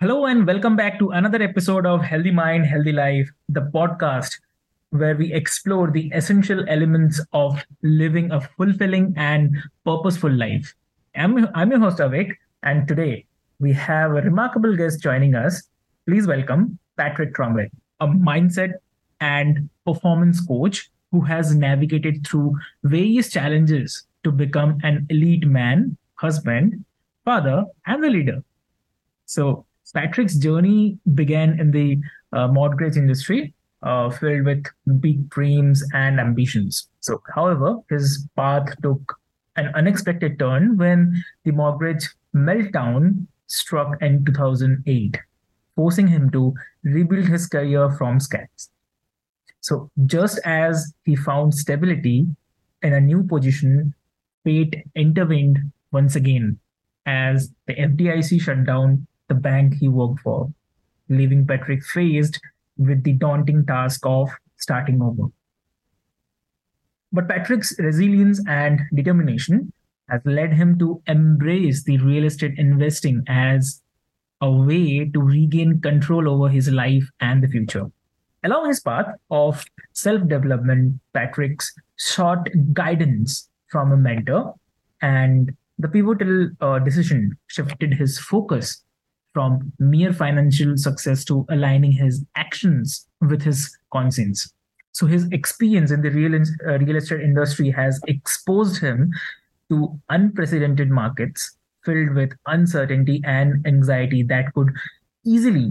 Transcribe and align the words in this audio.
Hello, 0.00 0.26
and 0.26 0.46
welcome 0.46 0.76
back 0.76 0.98
to 1.00 1.10
another 1.10 1.42
episode 1.42 1.84
of 1.84 2.02
Healthy 2.02 2.30
Mind, 2.30 2.66
Healthy 2.66 2.92
Life, 2.92 3.30
the 3.48 3.62
podcast 3.62 4.38
where 4.90 5.16
we 5.16 5.32
explore 5.32 5.90
the 5.90 6.10
essential 6.14 6.64
elements 6.68 7.20
of 7.32 7.64
living 7.82 8.30
a 8.30 8.40
fulfilling 8.40 9.12
and 9.16 9.56
purposeful 9.84 10.30
life. 10.30 10.74
I'm, 11.16 11.48
I'm 11.54 11.70
your 11.70 11.80
host, 11.80 11.98
Avik, 11.98 12.36
and 12.62 12.86
today 12.86 13.26
we 13.58 13.72
have 13.72 14.12
a 14.12 14.22
remarkable 14.22 14.76
guest 14.76 15.02
joining 15.02 15.34
us. 15.34 15.62
Please 16.06 16.26
welcome 16.28 16.78
Patrick 16.96 17.34
Tromley, 17.34 17.68
a 18.00 18.06
mindset 18.06 18.74
and 19.20 19.68
performance 19.84 20.40
coach 20.40 20.90
who 21.10 21.22
has 21.22 21.54
navigated 21.56 22.24
through 22.26 22.56
various 22.84 23.30
challenges 23.30 24.04
to 24.22 24.30
become 24.30 24.78
an 24.84 25.06
elite 25.10 25.46
man, 25.46 25.96
husband, 26.14 26.84
father, 27.24 27.64
and 27.86 28.04
a 28.04 28.10
leader. 28.10 28.44
So, 29.26 29.66
Patrick's 29.92 30.36
journey 30.36 30.98
began 31.14 31.58
in 31.58 31.70
the 31.70 31.98
uh, 32.32 32.48
mortgage 32.48 32.96
industry, 32.96 33.54
uh, 33.82 34.10
filled 34.10 34.44
with 34.44 34.64
big 35.00 35.28
dreams 35.30 35.84
and 35.94 36.20
ambitions. 36.20 36.88
So, 37.00 37.22
however, 37.34 37.78
his 37.88 38.26
path 38.36 38.74
took 38.82 39.16
an 39.56 39.68
unexpected 39.74 40.38
turn 40.38 40.76
when 40.76 41.22
the 41.44 41.52
mortgage 41.52 42.08
meltdown 42.34 43.26
struck 43.46 44.00
in 44.02 44.24
2008, 44.24 45.18
forcing 45.74 46.06
him 46.06 46.30
to 46.30 46.54
rebuild 46.82 47.26
his 47.26 47.46
career 47.46 47.90
from 47.90 48.20
scratch. 48.20 48.68
So, 49.60 49.90
just 50.06 50.38
as 50.44 50.92
he 51.04 51.16
found 51.16 51.54
stability 51.54 52.26
in 52.82 52.92
a 52.92 53.00
new 53.00 53.22
position, 53.22 53.94
fate 54.44 54.84
intervened 54.94 55.72
once 55.92 56.14
again 56.14 56.58
as 57.06 57.52
the 57.66 57.74
FDIC 57.74 58.40
shut 58.40 58.64
down 58.64 59.06
the 59.28 59.34
bank 59.34 59.74
he 59.74 59.88
worked 59.88 60.20
for, 60.20 60.52
leaving 61.08 61.46
Patrick 61.46 61.84
faced 61.84 62.40
with 62.76 63.02
the 63.04 63.12
daunting 63.12 63.66
task 63.66 64.00
of 64.04 64.30
starting 64.56 65.02
over. 65.02 65.30
But 67.12 67.28
Patrick's 67.28 67.78
resilience 67.78 68.42
and 68.46 68.80
determination 68.94 69.72
has 70.08 70.20
led 70.24 70.52
him 70.52 70.78
to 70.78 71.02
embrace 71.06 71.84
the 71.84 71.98
real 71.98 72.24
estate 72.24 72.58
investing 72.58 73.22
as 73.28 73.82
a 74.40 74.50
way 74.50 75.04
to 75.04 75.20
regain 75.20 75.80
control 75.80 76.28
over 76.28 76.48
his 76.48 76.68
life 76.70 77.08
and 77.20 77.42
the 77.42 77.48
future. 77.48 77.86
Along 78.44 78.68
his 78.68 78.80
path 78.80 79.06
of 79.30 79.64
self 79.92 80.26
development, 80.28 81.00
Patrick's 81.12 81.72
sought 81.96 82.48
guidance 82.72 83.48
from 83.68 83.92
a 83.92 83.96
mentor, 83.96 84.54
and 85.02 85.54
the 85.78 85.88
pivotal 85.88 86.50
uh, 86.60 86.78
decision 86.78 87.36
shifted 87.48 87.94
his 87.94 88.18
focus 88.18 88.84
from 89.38 89.72
mere 89.78 90.12
financial 90.12 90.76
success 90.76 91.24
to 91.24 91.46
aligning 91.48 91.92
his 91.92 92.24
actions 92.34 93.06
with 93.20 93.40
his 93.40 93.70
conscience. 93.92 94.52
So 94.90 95.06
his 95.06 95.28
experience 95.30 95.92
in 95.92 96.02
the 96.02 96.10
real, 96.10 96.34
uh, 96.34 96.78
real 96.80 96.96
estate 96.96 97.20
industry 97.20 97.70
has 97.70 98.00
exposed 98.08 98.80
him 98.80 99.12
to 99.70 99.96
unprecedented 100.08 100.90
markets 100.90 101.56
filled 101.84 102.14
with 102.16 102.32
uncertainty 102.48 103.22
and 103.24 103.64
anxiety 103.64 104.24
that 104.24 104.52
could 104.54 104.70
easily 105.24 105.70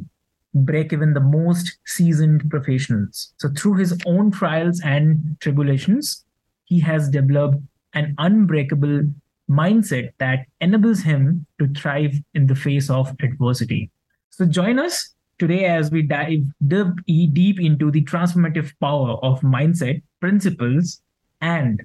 break 0.53 0.93
even 0.93 1.13
the 1.13 1.19
most 1.19 1.77
seasoned 1.85 2.49
professionals. 2.49 3.33
So 3.35 3.49
through 3.49 3.73
his 3.73 3.99
own 4.05 4.31
trials 4.31 4.79
and 4.85 5.35
tribulations, 5.41 6.23
he 6.63 6.79
has 6.79 7.09
developed 7.09 7.57
an 7.93 8.15
unbreakable 8.17 9.01
mindset 9.49 10.11
that 10.17 10.45
enables 10.61 11.01
him 11.01 11.45
to 11.59 11.67
thrive 11.69 12.15
in 12.33 12.47
the 12.47 12.55
face 12.55 12.89
of 12.89 13.15
adversity. 13.21 13.89
So 14.29 14.45
join 14.45 14.77
us 14.79 15.13
today 15.39 15.65
as 15.65 15.91
we 15.91 16.01
dive 16.01 16.43
deep 16.67 17.59
into 17.59 17.91
the 17.91 18.03
transformative 18.03 18.73
power 18.81 19.11
of 19.23 19.41
mindset, 19.41 20.01
principles, 20.19 21.01
and 21.41 21.81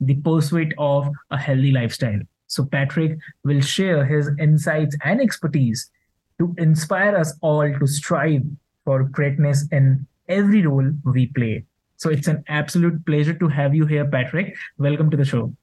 the 0.00 0.14
pursuit 0.16 0.72
of 0.78 1.10
a 1.30 1.36
healthy 1.36 1.72
lifestyle. 1.72 2.20
So 2.46 2.64
Patrick 2.64 3.18
will 3.44 3.60
share 3.60 4.04
his 4.04 4.30
insights 4.38 4.96
and 5.04 5.20
expertise 5.20 5.90
to 6.38 6.54
inspire 6.58 7.16
us 7.16 7.34
all 7.42 7.72
to 7.78 7.86
strive 7.86 8.42
for 8.84 9.04
greatness 9.04 9.66
in 9.72 10.06
every 10.28 10.66
role 10.66 10.90
we 11.04 11.26
play. 11.26 11.64
So 11.96 12.08
it's 12.08 12.28
an 12.28 12.44
absolute 12.48 13.04
pleasure 13.04 13.34
to 13.34 13.48
have 13.48 13.74
you 13.74 13.84
here, 13.84 14.06
Patrick. 14.06 14.56
Welcome 14.78 15.10
to 15.10 15.16
the 15.16 15.24
show. 15.24 15.54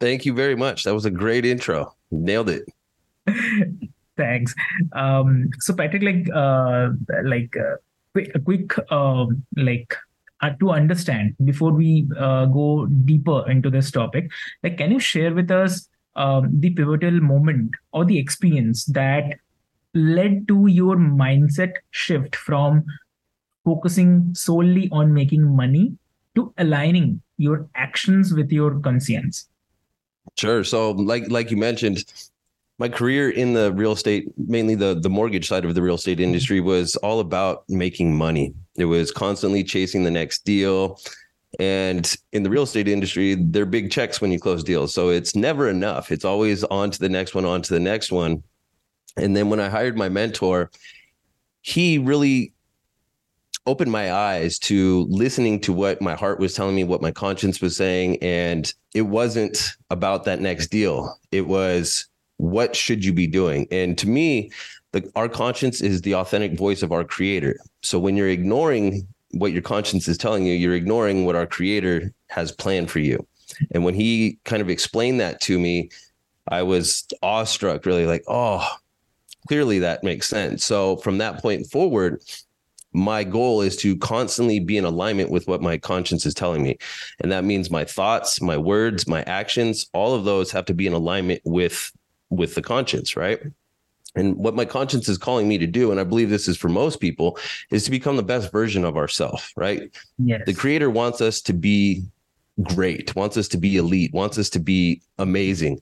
Thank 0.00 0.24
you 0.24 0.32
very 0.32 0.54
much. 0.54 0.84
That 0.84 0.94
was 0.94 1.04
a 1.04 1.10
great 1.10 1.44
intro. 1.44 1.94
Nailed 2.10 2.50
it. 2.50 2.64
Thanks. 4.16 4.54
Um, 4.92 5.50
so 5.60 5.74
Patrick, 5.74 6.02
like, 6.02 6.28
uh, 6.34 6.90
like 7.24 7.56
uh, 7.56 7.76
quick, 8.12 8.32
a 8.34 8.40
quick, 8.40 8.74
uh, 8.90 9.26
like, 9.56 9.94
uh, 10.40 10.50
to 10.60 10.70
understand 10.70 11.34
before 11.44 11.72
we 11.72 12.08
uh, 12.16 12.46
go 12.46 12.86
deeper 12.86 13.48
into 13.50 13.70
this 13.70 13.90
topic, 13.90 14.30
like, 14.62 14.78
can 14.78 14.92
you 14.92 15.00
share 15.00 15.34
with 15.34 15.50
us 15.50 15.88
um, 16.16 16.48
the 16.60 16.70
pivotal 16.70 17.20
moment 17.20 17.72
or 17.92 18.04
the 18.04 18.18
experience 18.18 18.84
that 18.86 19.38
led 19.94 20.46
to 20.48 20.66
your 20.66 20.96
mindset 20.96 21.72
shift 21.90 22.36
from 22.36 22.84
focusing 23.64 24.32
solely 24.34 24.88
on 24.92 25.12
making 25.12 25.44
money 25.56 25.96
to 26.34 26.52
aligning 26.58 27.20
your 27.36 27.68
actions 27.74 28.32
with 28.32 28.50
your 28.52 28.78
conscience? 28.80 29.48
Sure. 30.36 30.64
So, 30.64 30.92
like 30.92 31.30
like 31.30 31.50
you 31.50 31.56
mentioned, 31.56 32.04
my 32.78 32.88
career 32.88 33.30
in 33.30 33.54
the 33.54 33.72
real 33.72 33.92
estate, 33.92 34.28
mainly 34.36 34.74
the 34.74 34.94
the 34.94 35.10
mortgage 35.10 35.48
side 35.48 35.64
of 35.64 35.74
the 35.74 35.82
real 35.82 35.96
estate 35.96 36.18
mm-hmm. 36.18 36.24
industry, 36.24 36.60
was 36.60 36.96
all 36.96 37.20
about 37.20 37.64
making 37.68 38.16
money. 38.16 38.54
It 38.76 38.86
was 38.86 39.10
constantly 39.10 39.64
chasing 39.64 40.04
the 40.04 40.10
next 40.10 40.44
deal. 40.44 41.00
And 41.58 42.14
in 42.32 42.42
the 42.42 42.50
real 42.50 42.64
estate 42.64 42.88
industry, 42.88 43.34
they're 43.34 43.66
big 43.66 43.90
checks 43.90 44.20
when 44.20 44.30
you 44.30 44.38
close 44.38 44.62
deals. 44.62 44.92
So 44.92 45.08
it's 45.08 45.34
never 45.34 45.68
enough. 45.68 46.12
It's 46.12 46.24
always 46.24 46.62
on 46.64 46.90
to 46.90 46.98
the 46.98 47.08
next 47.08 47.34
one, 47.34 47.46
on 47.46 47.62
to 47.62 47.72
the 47.72 47.80
next 47.80 48.12
one. 48.12 48.42
And 49.16 49.34
then 49.34 49.48
when 49.48 49.58
I 49.58 49.68
hired 49.68 49.96
my 49.96 50.08
mentor, 50.08 50.70
he 51.62 51.98
really 51.98 52.52
opened 53.68 53.92
my 53.92 54.12
eyes 54.12 54.58
to 54.58 55.06
listening 55.10 55.60
to 55.60 55.72
what 55.74 56.00
my 56.00 56.14
heart 56.14 56.40
was 56.40 56.54
telling 56.54 56.74
me, 56.74 56.84
what 56.84 57.02
my 57.02 57.12
conscience 57.12 57.60
was 57.60 57.76
saying. 57.76 58.16
And 58.22 58.72
it 58.94 59.02
wasn't 59.02 59.76
about 59.90 60.24
that 60.24 60.40
next 60.40 60.68
deal. 60.68 61.16
It 61.30 61.46
was, 61.46 62.06
what 62.38 62.74
should 62.74 63.04
you 63.04 63.12
be 63.12 63.26
doing? 63.26 63.68
And 63.70 63.98
to 63.98 64.08
me, 64.08 64.50
the, 64.92 65.08
our 65.14 65.28
conscience 65.28 65.82
is 65.82 66.00
the 66.00 66.14
authentic 66.14 66.56
voice 66.56 66.82
of 66.82 66.92
our 66.92 67.04
creator. 67.04 67.58
So 67.82 67.98
when 67.98 68.16
you're 68.16 68.30
ignoring 68.30 69.06
what 69.32 69.52
your 69.52 69.60
conscience 69.60 70.08
is 70.08 70.16
telling 70.16 70.46
you, 70.46 70.54
you're 70.54 70.74
ignoring 70.74 71.26
what 71.26 71.36
our 71.36 71.46
creator 71.46 72.10
has 72.28 72.50
planned 72.50 72.90
for 72.90 73.00
you. 73.00 73.26
And 73.72 73.84
when 73.84 73.94
he 73.94 74.38
kind 74.44 74.62
of 74.62 74.70
explained 74.70 75.20
that 75.20 75.42
to 75.42 75.58
me, 75.58 75.90
I 76.48 76.62
was 76.62 77.06
awestruck, 77.22 77.84
really 77.84 78.06
like, 78.06 78.24
oh, 78.28 78.66
clearly 79.46 79.78
that 79.80 80.02
makes 80.02 80.26
sense. 80.26 80.64
So 80.64 80.96
from 80.96 81.18
that 81.18 81.42
point 81.42 81.66
forward, 81.70 82.22
my 82.92 83.22
goal 83.24 83.60
is 83.60 83.76
to 83.76 83.96
constantly 83.98 84.60
be 84.60 84.76
in 84.76 84.84
alignment 84.84 85.30
with 85.30 85.46
what 85.46 85.62
my 85.62 85.76
conscience 85.78 86.24
is 86.24 86.34
telling 86.34 86.62
me. 86.62 86.78
And 87.20 87.30
that 87.30 87.44
means 87.44 87.70
my 87.70 87.84
thoughts, 87.84 88.40
my 88.40 88.56
words, 88.56 89.06
my 89.06 89.22
actions, 89.22 89.88
all 89.92 90.14
of 90.14 90.24
those 90.24 90.50
have 90.52 90.64
to 90.66 90.74
be 90.74 90.86
in 90.86 90.92
alignment 90.92 91.42
with 91.44 91.92
with 92.30 92.54
the 92.54 92.62
conscience, 92.62 93.16
right? 93.16 93.40
And 94.14 94.36
what 94.36 94.54
my 94.54 94.64
conscience 94.64 95.08
is 95.08 95.18
calling 95.18 95.48
me 95.48 95.58
to 95.58 95.66
do, 95.66 95.90
and 95.90 96.00
I 96.00 96.04
believe 96.04 96.28
this 96.30 96.48
is 96.48 96.56
for 96.56 96.68
most 96.68 97.00
people, 97.00 97.38
is 97.70 97.84
to 97.84 97.90
become 97.90 98.16
the 98.16 98.22
best 98.22 98.50
version 98.50 98.84
of 98.84 98.96
ourselves, 98.96 99.50
right? 99.56 99.90
Yes. 100.18 100.42
The 100.44 100.54
creator 100.54 100.90
wants 100.90 101.20
us 101.20 101.40
to 101.42 101.52
be 101.52 102.02
great, 102.62 103.14
wants 103.14 103.36
us 103.36 103.48
to 103.48 103.58
be 103.58 103.76
elite, 103.76 104.12
wants 104.12 104.38
us 104.38 104.50
to 104.50 104.58
be 104.58 105.02
amazing. 105.18 105.80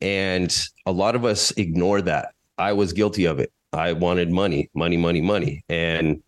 And 0.00 0.56
a 0.86 0.92
lot 0.92 1.14
of 1.14 1.24
us 1.24 1.50
ignore 1.52 2.00
that. 2.02 2.34
I 2.58 2.72
was 2.72 2.92
guilty 2.92 3.24
of 3.24 3.38
it. 3.38 3.52
I 3.72 3.92
wanted 3.92 4.30
money, 4.30 4.70
money, 4.74 4.96
money, 4.96 5.20
money. 5.20 5.64
And 5.68 6.22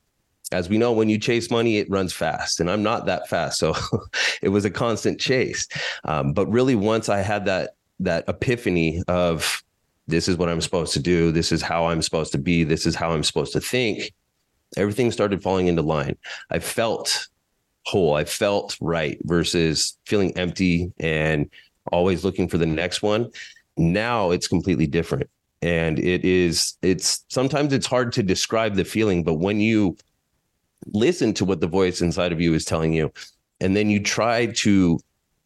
as 0.52 0.68
we 0.68 0.78
know, 0.78 0.92
when 0.92 1.08
you 1.08 1.18
chase 1.18 1.50
money, 1.50 1.78
it 1.78 1.90
runs 1.90 2.12
fast. 2.12 2.60
And 2.60 2.70
I'm 2.70 2.82
not 2.82 3.06
that 3.06 3.28
fast. 3.28 3.58
So 3.58 3.74
it 4.42 4.50
was 4.50 4.64
a 4.64 4.70
constant 4.70 5.20
chase. 5.20 5.66
Um, 6.04 6.32
but 6.32 6.46
really, 6.46 6.74
once 6.74 7.08
I 7.08 7.18
had 7.18 7.44
that, 7.46 7.70
that 8.00 8.24
epiphany 8.28 9.02
of 9.08 9.62
this 10.06 10.28
is 10.28 10.36
what 10.36 10.48
I'm 10.48 10.60
supposed 10.60 10.92
to 10.92 11.00
do, 11.00 11.32
this 11.32 11.50
is 11.50 11.62
how 11.62 11.86
I'm 11.86 12.02
supposed 12.02 12.32
to 12.32 12.38
be, 12.38 12.62
this 12.62 12.86
is 12.86 12.94
how 12.94 13.10
I'm 13.10 13.24
supposed 13.24 13.52
to 13.54 13.60
think, 13.60 14.12
everything 14.76 15.10
started 15.10 15.42
falling 15.42 15.66
into 15.66 15.82
line. 15.82 16.16
I 16.50 16.60
felt 16.60 17.28
whole, 17.84 18.14
I 18.14 18.24
felt 18.24 18.76
right 18.80 19.18
versus 19.24 19.98
feeling 20.06 20.36
empty 20.36 20.92
and 21.00 21.50
always 21.92 22.24
looking 22.24 22.48
for 22.48 22.58
the 22.58 22.66
next 22.66 23.02
one. 23.02 23.30
Now 23.76 24.30
it's 24.30 24.48
completely 24.48 24.86
different. 24.86 25.28
And 25.62 25.98
it 25.98 26.24
is, 26.24 26.74
it's 26.82 27.24
sometimes 27.28 27.72
it's 27.72 27.86
hard 27.86 28.12
to 28.12 28.22
describe 28.22 28.74
the 28.74 28.84
feeling, 28.84 29.24
but 29.24 29.34
when 29.34 29.58
you 29.58 29.96
listen 30.92 31.34
to 31.34 31.44
what 31.44 31.60
the 31.60 31.66
voice 31.66 32.00
inside 32.00 32.32
of 32.32 32.40
you 32.40 32.54
is 32.54 32.64
telling 32.64 32.92
you, 32.92 33.12
and 33.60 33.76
then 33.76 33.90
you 33.90 34.00
try 34.02 34.46
to 34.46 34.98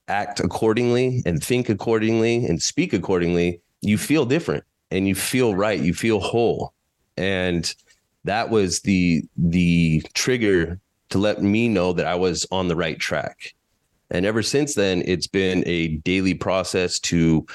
act 0.08 0.40
accordingly 0.40 1.22
and 1.24 1.42
think 1.42 1.68
accordingly 1.68 2.44
and 2.44 2.60
speak 2.60 2.92
accordingly, 2.92 3.60
you 3.80 3.96
feel 3.96 4.24
different 4.24 4.64
and 4.90 5.06
you 5.06 5.14
feel 5.14 5.54
right, 5.54 5.80
you 5.80 5.94
feel 5.94 6.20
whole. 6.20 6.72
And 7.16 7.72
that 8.24 8.50
was 8.50 8.80
the 8.80 9.24
the 9.36 10.02
trigger 10.14 10.78
to 11.10 11.18
let 11.18 11.42
me 11.42 11.68
know 11.68 11.92
that 11.92 12.06
I 12.06 12.14
was 12.14 12.46
on 12.50 12.68
the 12.68 12.76
right 12.76 12.98
track. 12.98 13.54
And 14.10 14.26
ever 14.26 14.42
since 14.42 14.74
then, 14.74 15.02
it's 15.06 15.26
been 15.26 15.62
a 15.66 15.96
daily 15.98 16.34
process 16.34 16.98
to 17.00 17.46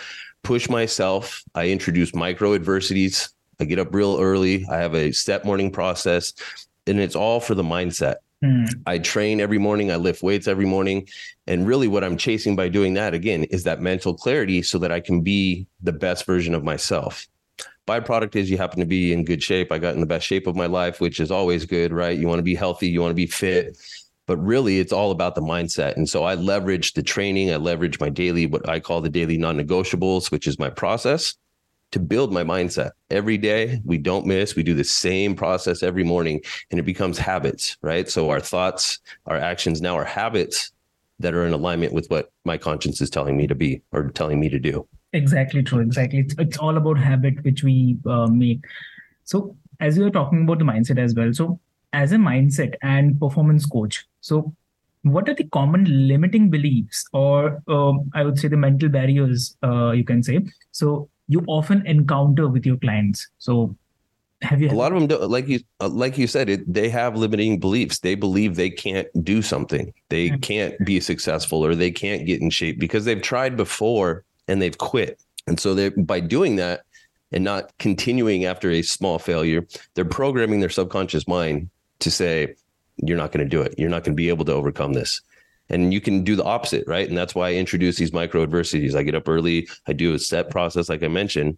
push 0.44 0.70
myself. 0.70 1.44
I 1.56 1.70
introduce 1.70 2.16
micro 2.16 2.54
adversities. 2.54 3.30
I 3.60 3.66
get 3.66 3.80
up 3.80 3.94
real 3.94 4.18
early. 4.20 4.66
I 4.70 4.78
have 4.78 4.96
a 4.96 5.12
step 5.12 5.46
morning 5.46 5.72
process, 5.72 6.34
and 6.88 7.00
it's 7.00 7.16
all 7.16 7.40
for 7.40 7.56
the 7.56 7.64
mindset. 7.64 8.16
Mm. 8.44 8.68
I 8.86 9.00
train 9.00 9.40
every 9.40 9.58
morning. 9.58 9.92
I 9.92 9.96
lift 9.96 10.22
weights 10.22 10.48
every 10.48 10.66
morning. 10.66 11.08
And 11.48 11.68
really, 11.68 11.88
what 11.88 12.04
I'm 12.04 12.18
chasing 12.18 12.56
by 12.56 12.70
doing 12.70 12.94
that 12.96 13.14
again 13.14 13.46
is 13.46 13.64
that 13.64 13.82
mental 13.82 14.14
clarity 14.14 14.62
so 14.62 14.78
that 14.80 14.92
I 14.92 15.00
can 15.00 15.22
be 15.22 15.68
the 15.82 15.94
best 15.94 16.26
version 16.26 16.54
of 16.54 16.64
myself. 16.64 17.28
Byproduct 17.88 18.36
is 18.36 18.50
you 18.50 18.58
happen 18.58 18.80
to 18.80 18.86
be 18.86 19.14
in 19.14 19.24
good 19.24 19.44
shape. 19.44 19.72
I 19.72 19.78
got 19.78 19.94
in 19.94 20.00
the 20.00 20.08
best 20.08 20.26
shape 20.26 20.48
of 20.48 20.56
my 20.56 20.66
life, 20.66 21.00
which 21.00 21.20
is 21.20 21.32
always 21.32 21.66
good, 21.66 21.94
right? 21.94 22.18
You 22.18 22.28
want 22.28 22.40
to 22.40 22.44
be 22.44 22.56
healthy, 22.56 22.90
you 22.90 23.00
want 23.00 23.12
to 23.12 23.16
be 23.16 23.28
fit. 23.28 23.78
But 24.28 24.38
really, 24.38 24.80
it's 24.80 24.92
all 24.92 25.12
about 25.12 25.36
the 25.36 25.42
mindset. 25.42 25.96
And 25.96 26.10
so 26.10 26.24
I 26.24 26.34
leverage 26.34 26.94
the 26.94 27.04
training, 27.04 27.54
I 27.54 27.58
leverage 27.58 28.00
my 28.00 28.10
daily, 28.10 28.48
what 28.48 28.68
I 28.68 28.80
call 28.80 29.02
the 29.02 29.10
daily 29.10 29.38
non 29.38 29.56
negotiables, 29.56 30.32
which 30.32 30.48
is 30.48 30.58
my 30.58 30.72
process 30.72 31.36
to 31.96 32.00
build 32.02 32.34
my 32.34 32.44
mindset 32.44 32.92
every 33.10 33.38
day. 33.38 33.80
We 33.86 33.98
don't 33.98 34.26
miss. 34.26 34.54
We 34.54 34.64
do 34.64 34.74
the 34.74 34.84
same 34.84 35.34
process 35.34 35.82
every 35.82 36.04
morning 36.04 36.42
and 36.70 36.78
it 36.78 36.84
becomes 36.84 37.18
habits, 37.18 37.78
right? 37.82 38.10
So 38.10 38.30
our 38.30 38.42
thoughts, 38.42 39.00
our 39.28 39.38
actions 39.38 39.82
now 39.82 39.98
are 39.98 40.04
habits 40.04 40.74
that 41.20 41.34
are 41.34 41.46
in 41.46 41.54
alignment 41.54 41.94
with 41.94 42.08
what 42.08 42.34
my 42.44 42.58
conscience 42.58 43.00
is 43.00 43.10
telling 43.10 43.38
me 43.38 43.48
to 43.48 43.56
be 43.56 43.82
or 43.94 44.10
telling 44.10 44.42
me 44.42 44.50
to 44.50 44.60
do. 44.60 44.86
Exactly 45.14 45.64
true. 45.64 45.80
Exactly. 45.80 46.20
It's, 46.20 46.36
it's 46.38 46.58
all 46.58 46.76
about 46.76 46.98
habit, 46.98 47.42
which 47.46 47.64
we 47.64 47.98
uh, 48.06 48.28
make. 48.28 48.66
So, 49.24 49.56
as 49.80 49.98
you 49.98 50.04
were 50.04 50.10
talking 50.10 50.44
about 50.44 50.60
the 50.60 50.66
mindset 50.66 51.00
as 51.00 51.16
well. 51.16 51.34
So, 51.34 51.62
as 51.94 52.12
a 52.12 52.18
mindset 52.18 52.74
and 52.82 53.18
performance 53.18 53.66
coach, 53.66 54.06
so 54.20 54.54
what 55.04 55.30
are 55.30 55.34
the 55.34 55.46
common 55.46 56.10
limiting 56.10 56.50
beliefs, 56.50 57.06
or 57.14 57.64
um, 57.70 58.12
I 58.14 58.24
would 58.24 58.38
say 58.38 58.50
the 58.50 58.58
mental 58.58 58.90
barriers, 58.90 59.56
uh, 59.64 59.92
you 59.92 60.04
can 60.04 60.22
say? 60.22 60.46
So, 60.72 61.10
you 61.28 61.44
often 61.48 61.86
encounter 61.86 62.48
with 62.48 62.66
your 62.66 62.78
clients. 62.78 63.28
So, 63.38 63.76
have 64.42 64.62
you? 64.62 64.70
A 64.70 64.72
lot 64.72 64.92
of 64.92 65.00
them, 65.00 65.08
do, 65.08 65.18
like 65.26 65.48
you, 65.48 65.60
uh, 65.80 65.90
like 65.90 66.18
you 66.18 66.28
said, 66.28 66.50
it, 66.50 66.72
they 66.72 66.90
have 66.90 67.16
limiting 67.16 67.60
beliefs. 67.60 68.00
They 68.00 68.16
believe 68.16 68.56
they 68.56 68.70
can't 68.70 69.08
do 69.24 69.42
something, 69.42 69.94
they 70.10 70.32
can't 70.40 70.76
be 70.86 71.00
successful, 71.00 71.66
or 71.66 71.74
they 71.74 71.92
can't 71.92 72.26
get 72.26 72.42
in 72.42 72.50
shape 72.50 72.80
because 72.80 73.06
they've 73.06 73.22
tried 73.22 73.58
before 73.58 74.24
and 74.48 74.62
they've 74.62 74.78
quit. 74.78 75.20
And 75.48 75.60
so 75.60 75.74
they, 75.74 75.90
by 75.90 76.20
doing 76.20 76.58
that 76.58 76.82
and 77.32 77.44
not 77.44 77.76
continuing 77.80 78.46
after 78.46 78.70
a 78.72 78.82
small 78.82 79.20
failure, 79.20 79.66
they're 79.94 80.06
programming 80.06 80.60
their 80.60 80.70
subconscious 80.70 81.28
mind 81.28 81.70
to 82.00 82.12
say, 82.12 82.56
"You're 82.98 83.18
not 83.18 83.32
going 83.32 83.46
to 83.46 83.50
do 83.50 83.62
it. 83.62 83.76
You're 83.78 83.90
not 83.90 84.04
going 84.04 84.14
to 84.14 84.22
be 84.22 84.30
able 84.30 84.46
to 84.46 84.54
overcome 84.54 84.94
this." 84.94 85.22
And 85.70 85.94
you 85.94 86.00
can 86.00 86.24
do 86.24 86.36
the 86.36 86.44
opposite, 86.44 86.84
right? 86.88 87.08
And 87.08 87.18
that's 87.18 87.34
why 87.34 87.50
I 87.50 87.54
introduce 87.54 87.98
these 87.98 88.14
micro 88.14 88.44
adversities. 88.44 88.96
I 88.96 89.04
get 89.04 89.16
up 89.16 89.28
early. 89.28 89.68
I 89.88 89.94
do 89.94 90.14
a 90.14 90.20
set 90.20 90.52
process, 90.52 90.90
like 90.90 91.02
I 91.02 91.08
mentioned, 91.08 91.58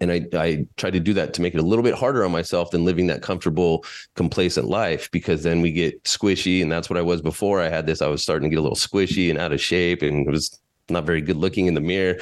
and 0.00 0.12
I, 0.12 0.26
I 0.34 0.66
try 0.76 0.90
to 0.90 1.00
do 1.00 1.12
that 1.14 1.34
to 1.34 1.42
make 1.42 1.54
it 1.54 1.60
a 1.60 1.66
little 1.66 1.82
bit 1.82 1.94
harder 1.94 2.24
on 2.24 2.32
myself 2.32 2.70
than 2.70 2.84
living 2.84 3.06
that 3.08 3.22
comfortable 3.22 3.84
complacent 4.14 4.66
life 4.68 5.10
because 5.10 5.42
then 5.42 5.60
we 5.60 5.72
get 5.72 6.02
squishy 6.04 6.62
and 6.62 6.70
that's 6.70 6.88
what 6.88 6.96
i 6.96 7.02
was 7.02 7.22
before 7.22 7.60
i 7.60 7.68
had 7.68 7.86
this 7.86 8.02
i 8.02 8.06
was 8.06 8.22
starting 8.22 8.48
to 8.48 8.54
get 8.54 8.60
a 8.60 8.62
little 8.62 8.76
squishy 8.76 9.30
and 9.30 9.38
out 9.38 9.52
of 9.52 9.60
shape 9.60 10.02
and 10.02 10.26
it 10.26 10.30
was 10.30 10.58
not 10.88 11.04
very 11.04 11.20
good 11.20 11.36
looking 11.36 11.66
in 11.66 11.74
the 11.74 11.80
mirror 11.80 12.16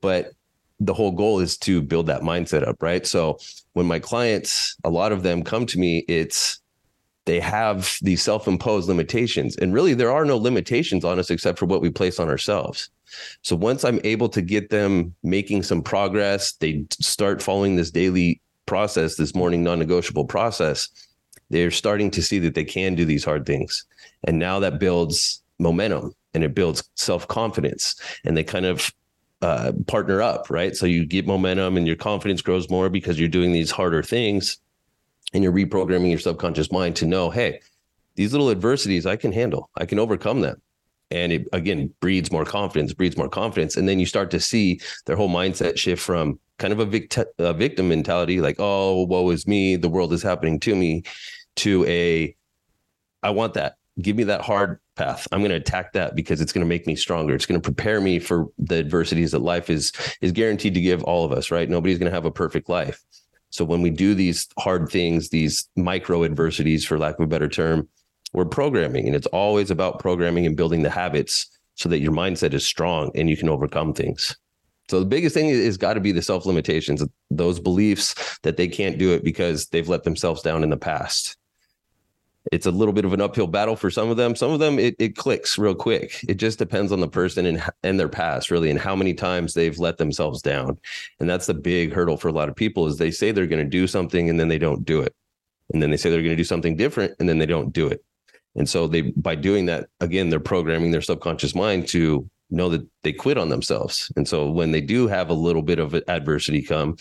but 0.00 0.32
the 0.80 0.94
whole 0.94 1.10
goal 1.10 1.40
is 1.40 1.58
to 1.58 1.82
build 1.82 2.06
that 2.06 2.22
mindset 2.22 2.66
up 2.66 2.80
right 2.82 3.06
so 3.06 3.38
when 3.72 3.86
my 3.86 3.98
clients 3.98 4.76
a 4.84 4.90
lot 4.90 5.12
of 5.12 5.22
them 5.22 5.42
come 5.42 5.66
to 5.66 5.78
me 5.78 6.04
it's 6.08 6.60
they 7.28 7.40
have 7.40 7.98
these 8.02 8.22
self-imposed 8.22 8.88
limitations 8.88 9.56
and 9.56 9.74
really 9.74 9.94
there 9.94 10.12
are 10.12 10.24
no 10.24 10.36
limitations 10.36 11.04
on 11.04 11.18
us 11.18 11.30
except 11.30 11.58
for 11.58 11.66
what 11.66 11.82
we 11.82 11.90
place 11.90 12.18
on 12.18 12.28
ourselves 12.28 12.90
so 13.42 13.56
once 13.56 13.84
I'm 13.84 14.00
able 14.04 14.28
to 14.30 14.42
get 14.42 14.70
them 14.70 15.14
making 15.22 15.62
some 15.62 15.82
progress, 15.82 16.52
they 16.52 16.84
start 16.92 17.42
following 17.42 17.76
this 17.76 17.90
daily 17.90 18.40
process, 18.66 19.16
this 19.16 19.34
morning 19.34 19.62
non 19.62 19.78
negotiable 19.78 20.24
process, 20.24 20.88
they're 21.50 21.70
starting 21.70 22.10
to 22.12 22.22
see 22.22 22.38
that 22.40 22.54
they 22.54 22.64
can 22.64 22.94
do 22.94 23.04
these 23.04 23.24
hard 23.24 23.46
things. 23.46 23.84
And 24.24 24.38
now 24.38 24.58
that 24.60 24.78
builds 24.78 25.42
momentum 25.58 26.12
and 26.34 26.44
it 26.44 26.54
builds 26.54 26.88
self 26.94 27.26
confidence. 27.28 27.96
And 28.24 28.36
they 28.36 28.44
kind 28.44 28.66
of 28.66 28.92
uh, 29.40 29.72
partner 29.86 30.20
up, 30.20 30.50
right? 30.50 30.76
So 30.76 30.84
you 30.84 31.06
get 31.06 31.26
momentum 31.26 31.76
and 31.76 31.86
your 31.86 31.96
confidence 31.96 32.42
grows 32.42 32.68
more 32.68 32.90
because 32.90 33.18
you're 33.18 33.28
doing 33.28 33.52
these 33.52 33.70
harder 33.70 34.02
things 34.02 34.58
and 35.32 35.42
you're 35.42 35.52
reprogramming 35.52 36.10
your 36.10 36.18
subconscious 36.18 36.72
mind 36.72 36.96
to 36.96 37.06
know, 37.06 37.30
hey, 37.30 37.60
these 38.14 38.32
little 38.32 38.50
adversities 38.50 39.06
I 39.06 39.16
can 39.16 39.32
handle, 39.32 39.70
I 39.76 39.86
can 39.86 39.98
overcome 39.98 40.40
them. 40.40 40.60
And 41.10 41.32
it 41.32 41.48
again 41.54 41.94
breeds 42.00 42.30
more 42.30 42.44
confidence 42.44 42.92
breeds 42.92 43.16
more 43.16 43.30
confidence. 43.30 43.76
And 43.76 43.88
then 43.88 43.98
you 43.98 44.04
start 44.04 44.30
to 44.32 44.40
see 44.40 44.80
their 45.06 45.16
whole 45.16 45.30
mindset 45.30 45.78
shift 45.78 46.02
from 46.02 46.38
kind 46.58 46.72
of 46.72 46.80
a, 46.80 46.84
vict- 46.84 47.18
a 47.38 47.54
victim 47.54 47.88
mentality 47.88 48.40
like 48.42 48.56
oh 48.58 49.04
woe 49.04 49.30
is 49.30 49.46
me 49.46 49.76
the 49.76 49.88
world 49.88 50.12
is 50.12 50.22
happening 50.22 50.58
to 50.60 50.74
me 50.74 51.04
to 51.54 51.84
a 51.86 52.34
i 53.22 53.30
want 53.30 53.54
that. 53.54 53.76
Give 54.02 54.16
me 54.16 54.24
that 54.24 54.42
hard 54.42 54.80
path. 54.96 55.26
I'm 55.32 55.40
going 55.40 55.50
to 55.50 55.56
attack 55.56 55.92
that 55.94 56.14
because 56.14 56.40
it's 56.40 56.52
going 56.52 56.64
to 56.64 56.68
make 56.68 56.86
me 56.86 56.94
stronger. 56.94 57.34
It's 57.34 57.46
going 57.46 57.60
to 57.60 57.64
prepare 57.64 58.00
me 58.00 58.18
for 58.18 58.46
the 58.58 58.76
adversities 58.76 59.32
that 59.32 59.40
life 59.40 59.70
is 59.70 59.92
is 60.20 60.32
guaranteed 60.32 60.74
to 60.74 60.80
give 60.80 61.02
all 61.04 61.24
of 61.24 61.32
us 61.32 61.50
right? 61.50 61.70
Nobody's 61.70 61.98
going 61.98 62.10
to 62.10 62.14
have 62.14 62.26
a 62.26 62.30
perfect 62.30 62.68
life 62.68 63.02
so 63.50 63.64
when 63.64 63.82
we 63.82 63.90
do 63.90 64.14
these 64.14 64.48
hard 64.58 64.88
things 64.88 65.30
these 65.30 65.68
micro 65.76 66.24
adversities 66.24 66.84
for 66.84 66.98
lack 66.98 67.14
of 67.14 67.24
a 67.24 67.26
better 67.26 67.48
term 67.48 67.88
we're 68.32 68.44
programming 68.44 69.06
and 69.06 69.16
it's 69.16 69.26
always 69.28 69.70
about 69.70 69.98
programming 69.98 70.46
and 70.46 70.56
building 70.56 70.82
the 70.82 70.90
habits 70.90 71.46
so 71.78 71.88
that 71.88 72.00
your 72.00 72.12
mindset 72.12 72.52
is 72.52 72.66
strong 72.66 73.10
and 73.14 73.30
you 73.30 73.36
can 73.36 73.48
overcome 73.48 73.94
things. 73.94 74.36
So 74.90 75.00
the 75.00 75.06
biggest 75.06 75.34
thing 75.34 75.48
is 75.48 75.76
got 75.76 75.94
to 75.94 76.00
be 76.00 76.12
the 76.12 76.22
self 76.22 76.44
limitations 76.44 77.04
those 77.30 77.60
beliefs 77.60 78.38
that 78.42 78.56
they 78.56 78.68
can't 78.68 78.98
do 78.98 79.12
it 79.12 79.22
because 79.22 79.68
they've 79.68 79.88
let 79.88 80.04
themselves 80.04 80.42
down 80.42 80.62
in 80.62 80.70
the 80.70 80.76
past 80.76 81.36
it's 82.52 82.66
a 82.66 82.70
little 82.70 82.92
bit 82.92 83.04
of 83.04 83.12
an 83.12 83.20
uphill 83.20 83.46
battle 83.46 83.76
for 83.76 83.90
some 83.90 84.10
of 84.10 84.16
them. 84.16 84.34
Some 84.34 84.50
of 84.50 84.58
them 84.58 84.78
it, 84.78 84.94
it 84.98 85.16
clicks 85.16 85.58
real 85.58 85.74
quick. 85.74 86.24
It 86.28 86.34
just 86.34 86.58
depends 86.58 86.92
on 86.92 87.00
the 87.00 87.08
person 87.08 87.46
and, 87.46 87.62
and 87.82 87.98
their 87.98 88.08
past 88.08 88.50
really 88.50 88.70
and 88.70 88.78
how 88.78 88.94
many 88.96 89.14
times 89.14 89.54
they've 89.54 89.78
let 89.78 89.98
themselves 89.98 90.42
down. 90.42 90.78
And 91.20 91.28
that's 91.28 91.46
the 91.46 91.54
big 91.54 91.92
hurdle 91.92 92.16
for 92.16 92.28
a 92.28 92.32
lot 92.32 92.48
of 92.48 92.56
people 92.56 92.86
is 92.86 92.96
they 92.96 93.10
say 93.10 93.30
they're 93.30 93.46
going 93.46 93.64
to 93.64 93.70
do 93.70 93.86
something 93.86 94.28
and 94.28 94.38
then 94.38 94.48
they 94.48 94.58
don't 94.58 94.84
do 94.84 95.00
it. 95.00 95.14
And 95.72 95.82
then 95.82 95.90
they 95.90 95.96
say 95.96 96.10
they're 96.10 96.22
going 96.22 96.30
to 96.30 96.36
do 96.36 96.44
something 96.44 96.76
different 96.76 97.14
and 97.18 97.28
then 97.28 97.38
they 97.38 97.46
don't 97.46 97.72
do 97.72 97.86
it. 97.86 98.04
And 98.56 98.68
so 98.68 98.86
they 98.86 99.02
by 99.02 99.34
doing 99.34 99.66
that 99.66 99.88
again 100.00 100.30
they're 100.30 100.40
programming 100.40 100.90
their 100.90 101.02
subconscious 101.02 101.54
mind 101.54 101.86
to 101.88 102.28
know 102.50 102.68
that 102.70 102.86
they 103.02 103.12
quit 103.12 103.38
on 103.38 103.50
themselves. 103.50 104.10
And 104.16 104.26
so 104.26 104.50
when 104.50 104.72
they 104.72 104.80
do 104.80 105.06
have 105.06 105.28
a 105.28 105.34
little 105.34 105.62
bit 105.62 105.78
of 105.78 105.94
adversity 106.08 106.62
come 106.62 106.96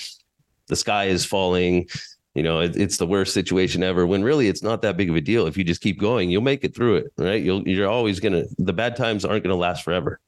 the 0.68 0.76
sky 0.76 1.06
is 1.06 1.26
falling 1.26 1.88
you 2.38 2.44
know 2.44 2.60
it, 2.60 2.78
it's 2.78 2.98
the 2.98 3.08
worst 3.08 3.34
situation 3.34 3.84
ever 3.84 4.06
when 4.06 4.24
really 4.24 4.48
it's 4.48 4.64
not 4.64 4.82
that 4.82 4.96
big 4.96 5.10
of 5.10 5.16
a 5.16 5.22
deal 5.22 5.48
if 5.48 5.58
you 5.58 5.64
just 5.64 5.82
keep 5.82 6.00
going 6.00 6.30
you'll 6.30 6.42
make 6.42 6.64
it 6.64 6.76
through 6.76 6.96
it 6.96 7.12
right 7.18 7.44
you'll 7.44 7.68
you're 7.68 7.90
always 7.90 8.20
to 8.20 8.48
the 8.60 8.74
bad 8.74 8.96
times 8.96 9.26
aren't 9.26 9.44
to 9.44 9.56
last 9.56 9.84
forever 9.84 10.20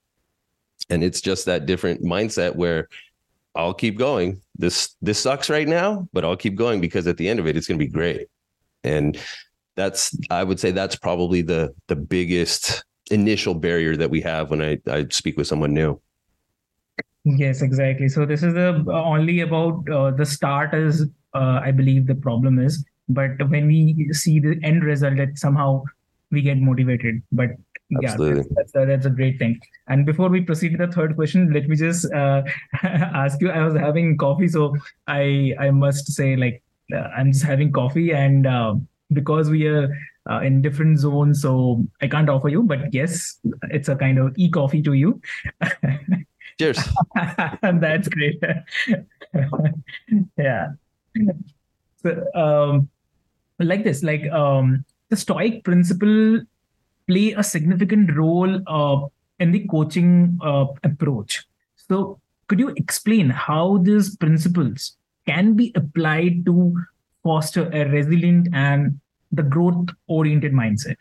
and 0.89 1.03
it's 1.03 1.21
just 1.21 1.45
that 1.45 1.65
different 1.65 2.03
mindset 2.03 2.55
where 2.55 2.89
I'll 3.55 3.73
keep 3.73 3.97
going. 3.97 4.41
This 4.57 4.95
this 5.01 5.19
sucks 5.19 5.49
right 5.49 5.67
now, 5.67 6.07
but 6.13 6.23
I'll 6.23 6.37
keep 6.37 6.55
going 6.55 6.81
because 6.81 7.07
at 7.07 7.17
the 7.17 7.27
end 7.27 7.39
of 7.39 7.47
it, 7.47 7.57
it's 7.57 7.67
to 7.79 7.85
be 7.85 7.91
great. 7.91 8.27
And 8.83 9.17
that's 9.75 10.17
I 10.29 10.43
would 10.43 10.59
say 10.59 10.71
that's 10.71 10.95
probably 10.95 11.41
the 11.41 11.73
the 11.87 11.95
biggest 11.95 12.83
initial 13.11 13.55
barrier 13.55 13.97
that 13.97 14.09
we 14.09 14.21
have 14.21 14.51
when 14.51 14.61
I, 14.61 14.79
I 14.87 15.07
speak 15.09 15.37
with 15.37 15.47
someone 15.47 15.73
new. 15.73 15.99
Yes, 17.25 17.61
exactly. 17.61 18.07
So 18.07 18.25
this 18.25 18.43
is 18.43 18.53
the 18.53 18.83
only 18.91 19.41
about 19.41 19.89
uh, 19.89 20.11
the 20.11 20.25
start 20.25 20.73
is 20.73 21.07
uh, 21.33 21.62
I 21.63 21.71
believe 21.71 22.07
the 22.07 22.15
problem 22.15 22.59
is, 22.59 22.83
but 23.07 23.31
when 23.50 23.67
we 23.67 24.09
see 24.12 24.39
the 24.39 24.59
end 24.63 24.83
result, 24.83 25.17
that 25.17 25.38
somehow 25.38 25.83
we 26.31 26.41
get 26.41 26.57
motivated. 26.57 27.21
But 27.31 27.50
Absolutely. 28.03 28.41
yeah, 28.41 28.48
that's, 28.55 28.71
that's, 28.71 28.83
a, 28.83 28.86
that's 28.86 29.05
a 29.07 29.09
great 29.09 29.39
thing. 29.39 29.59
And 29.88 30.05
before 30.05 30.29
we 30.29 30.41
proceed 30.41 30.77
to 30.77 30.86
the 30.86 30.91
third 30.91 31.15
question, 31.15 31.51
let 31.51 31.67
me 31.67 31.75
just 31.75 32.12
uh, 32.13 32.43
ask 32.83 33.41
you. 33.41 33.50
I 33.50 33.63
was 33.65 33.75
having 33.75 34.17
coffee, 34.17 34.48
so 34.48 34.75
I 35.07 35.55
I 35.59 35.71
must 35.71 36.12
say 36.12 36.36
like 36.36 36.62
uh, 36.93 37.09
I'm 37.17 37.31
just 37.31 37.43
having 37.43 37.71
coffee, 37.71 38.13
and 38.13 38.45
uh, 38.45 38.75
because 39.12 39.50
we 39.50 39.67
are 39.67 39.89
uh, 40.29 40.41
in 40.41 40.62
different 40.62 41.00
zones, 41.00 41.41
so 41.41 41.83
I 42.01 42.07
can't 42.07 42.29
offer 42.29 42.50
you. 42.50 42.63
But 42.63 42.93
yes, 42.93 43.39
it's 43.71 43.89
a 43.89 43.95
kind 43.95 44.19
of 44.19 44.38
e 44.38 44.50
coffee 44.50 44.83
to 44.83 44.93
you. 44.93 45.19
Cheers. 46.59 46.77
That's 47.62 48.07
great. 48.09 48.41
yeah. 50.38 50.67
So, 52.01 52.25
um, 52.33 52.89
like 53.59 53.83
this, 53.83 54.03
like 54.03 54.29
um, 54.31 54.85
the 55.09 55.17
Stoic 55.17 55.63
principle 55.63 56.41
play 57.07 57.33
a 57.33 57.43
significant 57.43 58.15
role 58.15 58.61
uh, 58.67 59.07
in 59.39 59.51
the 59.51 59.67
coaching 59.67 60.39
uh, 60.41 60.67
approach. 60.83 61.45
So, 61.75 62.19
could 62.47 62.59
you 62.59 62.69
explain 62.77 63.29
how 63.29 63.79
these 63.79 64.15
principles 64.15 64.95
can 65.27 65.55
be 65.55 65.71
applied 65.75 66.45
to 66.45 66.75
foster 67.23 67.69
a 67.71 67.89
resilient 67.89 68.49
and 68.53 68.99
the 69.31 69.43
growth 69.43 69.89
oriented 70.07 70.53
mindset? 70.53 70.95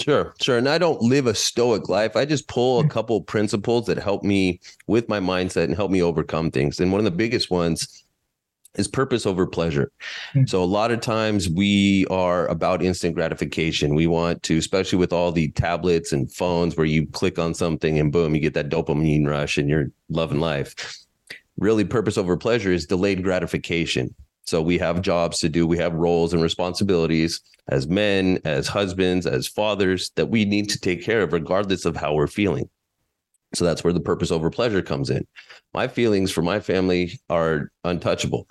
Sure, 0.00 0.34
sure. 0.40 0.58
And 0.58 0.68
I 0.68 0.78
don't 0.78 1.00
live 1.02 1.26
a 1.26 1.34
stoic 1.34 1.88
life. 1.88 2.16
I 2.16 2.24
just 2.24 2.48
pull 2.48 2.80
a 2.80 2.82
hmm. 2.82 2.88
couple 2.88 3.20
principles 3.20 3.86
that 3.86 3.98
help 3.98 4.22
me 4.22 4.60
with 4.86 5.08
my 5.08 5.20
mindset 5.20 5.64
and 5.64 5.76
help 5.76 5.90
me 5.90 6.02
overcome 6.02 6.50
things. 6.50 6.80
And 6.80 6.90
one 6.90 6.98
of 6.98 7.04
the 7.04 7.10
biggest 7.10 7.50
ones 7.50 8.04
is 8.76 8.88
purpose 8.88 9.26
over 9.26 9.46
pleasure. 9.46 9.90
Mm-hmm. 10.34 10.46
So 10.46 10.62
a 10.62 10.64
lot 10.64 10.90
of 10.90 11.00
times 11.00 11.48
we 11.48 12.06
are 12.10 12.46
about 12.48 12.82
instant 12.82 13.14
gratification. 13.14 13.94
We 13.94 14.06
want 14.06 14.42
to, 14.44 14.58
especially 14.58 14.98
with 14.98 15.12
all 15.12 15.32
the 15.32 15.50
tablets 15.52 16.12
and 16.12 16.32
phones 16.32 16.76
where 16.76 16.86
you 16.86 17.06
click 17.06 17.38
on 17.38 17.54
something 17.54 17.98
and 17.98 18.12
boom, 18.12 18.34
you 18.34 18.40
get 18.40 18.54
that 18.54 18.70
dopamine 18.70 19.26
rush 19.26 19.58
and 19.58 19.68
you're 19.68 19.90
loving 20.08 20.40
life. 20.40 20.96
Really, 21.58 21.84
purpose 21.84 22.16
over 22.16 22.36
pleasure 22.36 22.72
is 22.72 22.86
delayed 22.86 23.22
gratification. 23.22 24.14
So 24.44 24.60
we 24.60 24.78
have 24.78 25.02
jobs 25.02 25.38
to 25.40 25.48
do, 25.48 25.66
we 25.66 25.78
have 25.78 25.92
roles 25.94 26.32
and 26.32 26.42
responsibilities 26.42 27.40
as 27.68 27.86
men, 27.86 28.40
as 28.44 28.66
husbands, 28.66 29.26
as 29.26 29.46
fathers 29.46 30.10
that 30.16 30.30
we 30.30 30.44
need 30.44 30.68
to 30.70 30.80
take 30.80 31.04
care 31.04 31.22
of, 31.22 31.32
regardless 31.32 31.84
of 31.84 31.96
how 31.96 32.14
we're 32.14 32.26
feeling. 32.26 32.68
So 33.54 33.64
that's 33.64 33.84
where 33.84 33.92
the 33.92 34.00
purpose 34.00 34.30
over 34.30 34.50
pleasure 34.50 34.82
comes 34.82 35.10
in. 35.10 35.26
My 35.74 35.88
feelings 35.88 36.30
for 36.30 36.42
my 36.42 36.60
family 36.60 37.20
are 37.28 37.70
untouchable. 37.84 38.46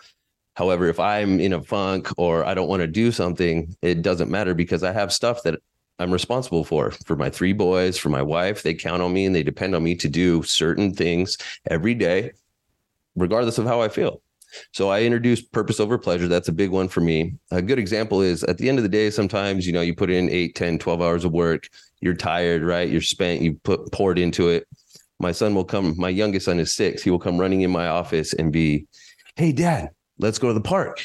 However, 0.55 0.88
if 0.88 1.00
I'm 1.00 1.39
in 1.39 1.53
a 1.53 1.62
funk 1.62 2.10
or 2.17 2.46
I 2.46 2.53
don't 2.53 2.67
want 2.67 2.81
to 2.81 2.88
do 2.88 3.12
something, 3.12 3.75
it 3.81 4.01
doesn't 4.01 4.29
matter 4.29 4.53
because 4.53 4.84
I 4.84 4.91
have 4.91 5.13
stuff 5.13 5.43
that 5.43 5.60
I'm 5.98 6.12
responsible 6.12 6.63
for. 6.63 6.91
For 7.05 7.15
my 7.15 7.29
three 7.29 7.53
boys, 7.53 7.98
for 7.98 8.10
my 8.10 8.22
wife, 8.22 8.63
they 8.63 8.74
count 8.74 9.01
on 9.01 9.13
me 9.13 9.25
and 9.25 9.36
they 9.36 9.43
depend 9.43 9.75
on 9.75 9.84
me 9.84 9.96
to 9.96 10.10
do 10.10 10.43
certain 10.43 10.93
things 10.93 11.38
every 11.70 11.93
day, 11.93 12.31
regardless 13.15 13.58
of 13.58 13.65
how 13.65 13.81
I 13.81 13.88
feel. 13.88 14.22
So 14.74 14.89
I 14.89 15.03
introduced 15.03 15.51
purpose 15.51 15.79
over 15.79 15.98
pleasure. 15.98 16.27
That's 16.27 16.50
a 16.50 16.53
big 16.53 16.72
one 16.72 16.89
for 16.89 17.01
me. 17.01 17.36
A 17.51 17.62
good 17.62 17.79
example 17.79 18.22
is 18.22 18.43
at 18.43 18.58
the 18.58 18.67
end 18.67 18.79
of 18.79 18.84
the 18.84 18.89
day, 18.89 19.10
sometimes, 19.10 19.65
you 19.65 19.72
know, 19.74 19.81
you 19.81 19.96
put 19.96 20.10
in 20.10 20.29
8, 20.29 20.55
10, 20.55 20.79
12 20.79 21.01
hours 21.01 21.24
of 21.24 21.31
work, 21.31 21.70
you're 22.01 22.13
tired, 22.13 22.63
right? 22.63 22.89
You're 22.89 23.01
spent, 23.01 23.41
you 23.41 23.53
put 23.63 23.91
poured 23.91 24.20
into 24.20 24.50
it. 24.50 24.67
My 25.22 25.32
son 25.32 25.54
will 25.54 25.66
come, 25.66 25.94
my 25.98 26.10
youngest 26.10 26.46
son 26.46 26.60
is 26.60 26.74
six. 26.74 27.04
He 27.04 27.12
will 27.12 27.20
come 27.20 27.38
running 27.38 27.62
in 27.62 27.72
my 27.72 27.88
office 27.88 28.34
and 28.34 28.51
be, 28.51 28.88
Hey, 29.36 29.51
dad, 29.51 29.92
let's 30.18 30.40
go 30.40 30.48
to 30.48 30.54
the 30.54 30.62
park. 30.62 31.01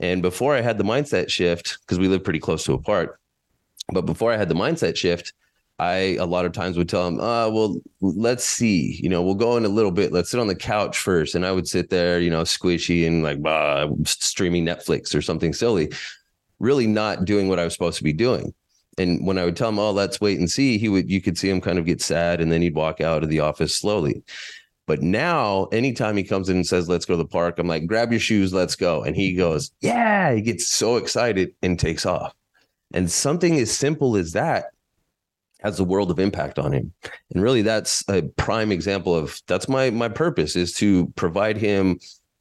And 0.00 0.22
before 0.22 0.54
I 0.54 0.60
had 0.60 0.76
the 0.76 0.84
mindset 0.84 1.30
shift, 1.30 1.78
because 1.80 1.98
we 1.98 2.08
live 2.08 2.24
pretty 2.24 2.40
close 2.40 2.64
to 2.64 2.74
a 2.74 2.78
park, 2.78 3.20
but 3.92 4.02
before 4.02 4.32
I 4.32 4.36
had 4.36 4.48
the 4.48 4.54
mindset 4.54 4.96
shift, 4.96 5.32
I 5.78 6.16
a 6.20 6.26
lot 6.26 6.44
of 6.44 6.52
times 6.52 6.76
would 6.76 6.88
tell 6.88 7.06
him, 7.06 7.20
uh, 7.20 7.48
well, 7.48 7.76
let's 8.00 8.44
see, 8.44 8.98
you 9.02 9.08
know, 9.08 9.22
we'll 9.22 9.34
go 9.34 9.56
in 9.56 9.64
a 9.64 9.68
little 9.68 9.90
bit. 9.90 10.12
Let's 10.12 10.30
sit 10.30 10.40
on 10.40 10.46
the 10.46 10.54
couch 10.54 10.98
first. 10.98 11.34
And 11.34 11.44
I 11.44 11.52
would 11.52 11.68
sit 11.68 11.90
there, 11.90 12.20
you 12.20 12.30
know, 12.30 12.42
squishy 12.42 13.06
and 13.06 13.22
like 13.22 13.42
bah, 13.42 13.88
streaming 14.04 14.64
Netflix 14.64 15.14
or 15.14 15.22
something 15.22 15.52
silly, 15.52 15.92
really 16.58 16.86
not 16.86 17.24
doing 17.24 17.48
what 17.48 17.58
I 17.58 17.64
was 17.64 17.72
supposed 17.72 17.98
to 17.98 18.04
be 18.04 18.12
doing. 18.12 18.52
And 18.98 19.26
when 19.26 19.38
I 19.38 19.44
would 19.44 19.56
tell 19.56 19.70
him, 19.70 19.78
oh, 19.78 19.90
let's 19.90 20.20
wait 20.20 20.38
and 20.38 20.50
see, 20.50 20.78
he 20.78 20.88
would, 20.88 21.10
you 21.10 21.20
could 21.20 21.36
see 21.36 21.50
him 21.50 21.60
kind 21.60 21.78
of 21.78 21.84
get 21.84 22.00
sad 22.00 22.40
and 22.40 22.52
then 22.52 22.62
he'd 22.62 22.74
walk 22.74 23.00
out 23.00 23.22
of 23.22 23.28
the 23.28 23.40
office 23.40 23.74
slowly. 23.74 24.22
But 24.86 25.02
now, 25.02 25.64
anytime 25.72 26.16
he 26.16 26.24
comes 26.24 26.48
in 26.48 26.56
and 26.56 26.66
says, 26.66 26.88
let's 26.88 27.06
go 27.06 27.14
to 27.14 27.22
the 27.22 27.28
park, 27.28 27.58
I'm 27.58 27.66
like, 27.66 27.86
grab 27.86 28.12
your 28.12 28.20
shoes, 28.20 28.52
let's 28.52 28.76
go. 28.76 29.02
And 29.02 29.16
he 29.16 29.34
goes, 29.34 29.70
yeah, 29.80 30.32
he 30.34 30.42
gets 30.42 30.68
so 30.68 30.96
excited 30.96 31.54
and 31.62 31.78
takes 31.78 32.04
off. 32.04 32.34
And 32.92 33.10
something 33.10 33.58
as 33.58 33.74
simple 33.74 34.16
as 34.16 34.32
that 34.32 34.66
has 35.62 35.80
a 35.80 35.84
world 35.84 36.10
of 36.10 36.18
impact 36.18 36.58
on 36.58 36.72
him. 36.72 36.92
And 37.32 37.42
really 37.42 37.62
that's 37.62 38.04
a 38.08 38.22
prime 38.22 38.70
example 38.70 39.16
of 39.16 39.40
that's 39.46 39.68
my 39.68 39.88
my 39.90 40.10
purpose 40.10 40.54
is 40.54 40.74
to 40.74 41.06
provide 41.16 41.56
him 41.56 41.98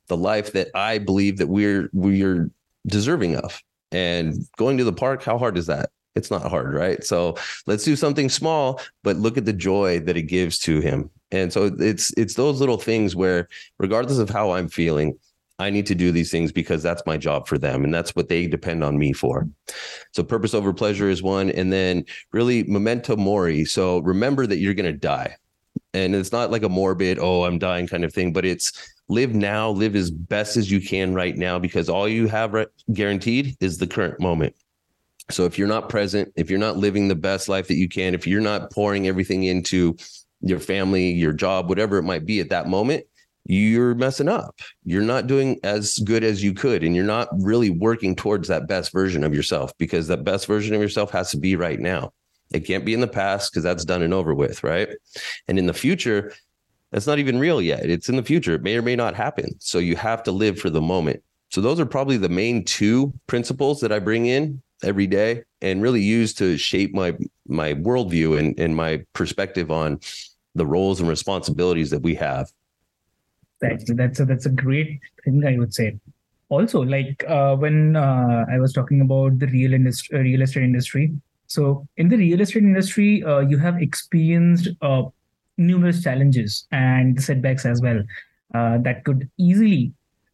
the 0.08 0.18
life 0.18 0.52
that 0.52 0.68
I 0.76 0.98
believe 0.98 1.38
that 1.38 1.48
we're 1.48 1.90
we're 1.94 2.52
deserving 2.86 3.38
of. 3.38 3.64
And 3.94 4.36
going 4.58 4.78
to 4.78 4.84
the 4.84 4.94
park, 4.94 5.24
how 5.24 5.38
hard 5.38 5.58
is 5.58 5.68
that? 5.68 5.90
It's 6.16 6.30
not 6.30 6.50
hard, 6.50 6.74
right? 6.74 7.04
So 7.04 7.36
let's 7.66 7.84
do 7.84 7.96
something 7.96 8.30
small, 8.30 8.80
but 9.04 9.18
look 9.18 9.38
at 9.38 9.46
the 9.46 9.54
joy 9.54 10.00
that 10.02 10.18
it 10.18 10.24
gives 10.24 10.60
to 10.60 10.80
him. 10.80 11.10
And 11.32 11.52
so 11.52 11.72
it's 11.80 12.14
it's 12.16 12.36
those 12.36 12.60
little 12.60 12.78
things 12.78 13.16
where 13.16 13.48
regardless 13.80 14.20
of 14.20 14.30
how 14.30 14.52
I'm 14.52 14.70
feeling, 14.70 15.18
I 15.60 15.70
need 15.70 15.86
to 15.88 15.96
do 15.96 16.12
these 16.12 16.32
things 16.32 16.52
because 16.52 16.84
that's 16.84 17.04
my 17.06 17.18
job 17.18 17.48
for 17.48 17.58
them 17.58 17.84
and 17.84 17.94
that's 17.94 18.16
what 18.16 18.30
they 18.30 18.48
depend 18.48 18.84
on 18.84 18.98
me 18.98 19.14
for. 19.14 19.48
So 20.12 20.24
purpose 20.24 20.54
over 20.54 20.74
pleasure 20.74 21.10
is 21.10 21.24
one 21.24 21.50
and 21.52 21.72
then 21.72 22.06
really 22.32 22.64
memento 22.64 23.16
mori. 23.16 23.66
So 23.66 24.00
remember 24.00 24.46
that 24.48 24.58
you're 24.58 24.74
going 24.74 24.92
to 24.92 24.98
die. 24.98 25.36
And 25.96 26.16
it's 26.16 26.32
not 26.32 26.50
like 26.50 26.64
a 26.64 26.70
morbid, 26.70 27.20
oh, 27.20 27.44
I'm 27.44 27.60
dying 27.60 27.88
kind 27.88 28.04
of 28.04 28.12
thing, 28.12 28.34
but 28.34 28.46
it's 28.46 28.94
live 29.10 29.36
now, 29.36 29.70
live 29.70 29.96
as 29.96 30.10
best 30.10 30.58
as 30.58 30.72
you 30.72 30.82
can 30.82 31.14
right 31.14 31.38
now 31.38 31.60
because 31.60 31.88
all 31.88 32.08
you 32.08 32.28
have 32.28 32.56
guaranteed 32.92 33.56
is 33.60 33.78
the 33.78 33.88
current 33.88 34.20
moment. 34.20 34.56
So 35.30 35.46
if 35.46 35.58
you're 35.58 35.68
not 35.68 35.90
present, 35.90 36.34
if 36.36 36.50
you're 36.50 36.60
not 36.60 36.78
living 36.78 37.08
the 37.08 37.16
best 37.16 37.48
life 37.48 37.68
that 37.68 37.76
you 37.76 37.88
can, 37.88 38.14
if 38.14 38.28
you're 38.28 38.42
not 38.42 38.72
pouring 38.72 39.08
everything 39.08 39.44
into 39.44 39.96
your 40.42 40.60
family, 40.60 41.12
your 41.12 41.34
job, 41.34 41.70
whatever 41.70 41.98
it 41.98 42.04
might 42.04 42.26
be 42.26 42.40
at 42.40 42.50
that 42.50 42.68
moment, 42.68 43.06
you're 43.46 43.96
messing 43.96 44.30
up. 44.30 44.60
You're 44.86 45.02
not 45.02 45.28
doing 45.28 45.60
as 45.64 45.98
good 46.00 46.24
as 46.24 46.44
you 46.44 46.54
could, 46.54 46.84
and 46.84 46.96
you're 46.96 47.04
not 47.04 47.28
really 47.40 47.70
working 47.70 48.16
towards 48.16 48.48
that 48.48 48.68
best 48.68 48.92
version 48.92 49.24
of 49.24 49.34
yourself 49.34 49.72
because 49.78 50.08
that 50.08 50.24
best 50.24 50.46
version 50.48 50.76
of 50.76 50.82
yourself 50.82 51.12
has 51.12 51.32
to 51.32 51.38
be 51.38 51.56
right 51.56 51.80
now. 51.80 52.14
It 52.54 52.62
can't 52.62 52.86
be 52.86 52.94
in 52.94 53.02
the 53.02 53.08
past 53.08 53.52
because 53.52 53.64
that's 53.64 53.86
done 53.86 54.02
and 54.02 54.14
over 54.14 54.34
with, 54.34 54.64
right? 54.64 54.90
And 55.48 55.58
in 55.58 55.66
the 55.66 55.74
future, 55.74 56.34
that's 56.92 57.08
not 57.08 57.20
even 57.20 57.40
real 57.40 57.62
yet. 57.62 57.90
It's 57.90 58.08
in 58.08 58.16
the 58.16 58.24
future. 58.24 58.54
It 58.54 58.62
may 58.62 58.78
or 58.78 58.82
may 58.82 58.96
not 58.96 59.16
happen. 59.16 59.60
So 59.60 59.80
you 59.80 59.96
have 59.96 60.24
to 60.24 60.32
live 60.32 60.60
for 60.60 60.70
the 60.70 60.82
moment. 60.82 61.24
So 61.50 61.60
those 61.60 61.80
are 61.80 61.86
probably 61.86 62.18
the 62.18 62.30
main 62.30 62.64
two 62.64 63.14
principles 63.28 63.82
that 63.82 63.92
I 63.92 64.00
bring 64.00 64.28
in 64.28 64.62
every 64.84 65.08
day 65.08 65.44
and 65.62 65.82
really 65.82 66.02
use 66.02 66.34
to 66.36 66.58
shape 66.58 66.94
my 66.94 67.18
my 67.48 67.74
worldview 67.74 68.40
and, 68.40 68.60
and 68.60 68.76
my 68.76 69.04
perspective 69.14 69.72
on 69.72 70.00
the 70.56 70.66
roles 70.66 71.00
and 71.00 71.10
responsibilities 71.10 71.90
that 71.90 72.02
we 72.02 72.16
have 72.16 72.52
that's 73.64 73.86
that's 73.94 74.20
a, 74.20 74.26
that's 74.26 74.46
a 74.46 74.50
great 74.50 75.00
thing 75.24 75.46
I 75.46 75.58
would 75.58 75.74
say. 75.74 75.98
Also, 76.50 76.82
like 76.82 77.24
uh, 77.28 77.56
when 77.56 77.96
uh, 77.96 78.46
I 78.52 78.60
was 78.60 78.74
talking 78.74 79.02
about 79.02 79.40
the 79.40 79.48
real 79.48 79.74
industry, 79.74 80.20
uh, 80.20 80.22
real 80.22 80.42
estate 80.42 80.64
industry. 80.64 81.12
So 81.48 81.88
in 81.98 82.10
the 82.10 82.18
real 82.18 82.42
estate 82.42 82.64
industry, 82.64 83.24
uh, 83.24 83.40
you 83.40 83.58
have 83.58 83.82
experienced 83.82 84.70
uh, 84.82 85.04
numerous 85.58 86.04
challenges 86.04 86.68
and 86.72 87.22
setbacks 87.22 87.66
as 87.66 87.82
well 87.82 88.04
uh, 88.54 88.78
that 88.80 89.04
could 89.04 89.30
easily 89.38 89.94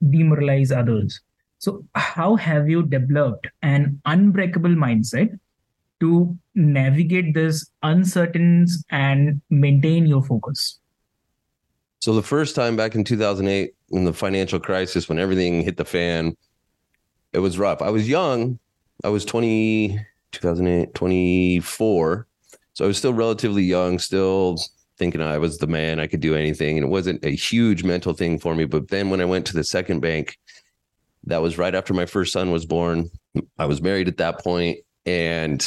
demoralize 0.09 0.71
others. 0.71 1.21
So 1.59 1.85
how 1.93 2.37
have 2.37 2.69
you 2.69 2.83
developed 2.83 3.47
an 3.61 4.01
unbreakable 4.05 4.69
mindset 4.69 5.37
to 5.99 6.37
navigate 6.55 7.33
this 7.33 7.69
uncertainties 7.83 8.83
and 8.89 9.41
maintain 9.49 10.07
your 10.07 10.23
focus? 10.23 10.79
So 11.99 12.13
the 12.13 12.23
first 12.23 12.55
time 12.55 12.77
back 12.77 12.95
in 12.95 13.03
2008 13.03 13.73
in 13.91 14.05
the 14.05 14.13
financial 14.13 14.59
crisis 14.59 15.09
when 15.09 15.19
everything 15.19 15.61
hit 15.61 15.75
the 15.75 15.83
fan, 15.83 16.37
it 17.33 17.39
was 17.39 17.59
rough. 17.59 17.81
I 17.81 17.89
was 17.89 18.07
young. 18.07 18.57
I 19.03 19.09
was 19.09 19.25
20 19.25 19.99
2008 20.31 20.93
24. 20.93 22.27
So 22.73 22.85
I 22.85 22.87
was 22.87 22.97
still 22.97 23.13
relatively 23.13 23.63
young, 23.63 23.99
still 23.99 24.57
thinking 24.97 25.21
I 25.21 25.37
was 25.37 25.57
the 25.57 25.67
man, 25.67 25.99
I 25.99 26.07
could 26.07 26.21
do 26.21 26.35
anything. 26.35 26.77
And 26.77 26.85
it 26.85 26.89
wasn't 26.89 27.25
a 27.25 27.35
huge 27.35 27.83
mental 27.83 28.13
thing 28.13 28.39
for 28.39 28.55
me. 28.55 28.63
But 28.65 28.87
then 28.87 29.09
when 29.09 29.19
I 29.19 29.25
went 29.25 29.45
to 29.47 29.53
the 29.53 29.63
second 29.63 29.99
bank, 29.99 30.37
that 31.25 31.41
was 31.41 31.57
right 31.57 31.75
after 31.75 31.93
my 31.93 32.05
first 32.05 32.33
son 32.33 32.51
was 32.51 32.65
born. 32.65 33.09
I 33.57 33.65
was 33.65 33.81
married 33.81 34.07
at 34.07 34.17
that 34.17 34.39
point 34.43 34.79
and 35.05 35.65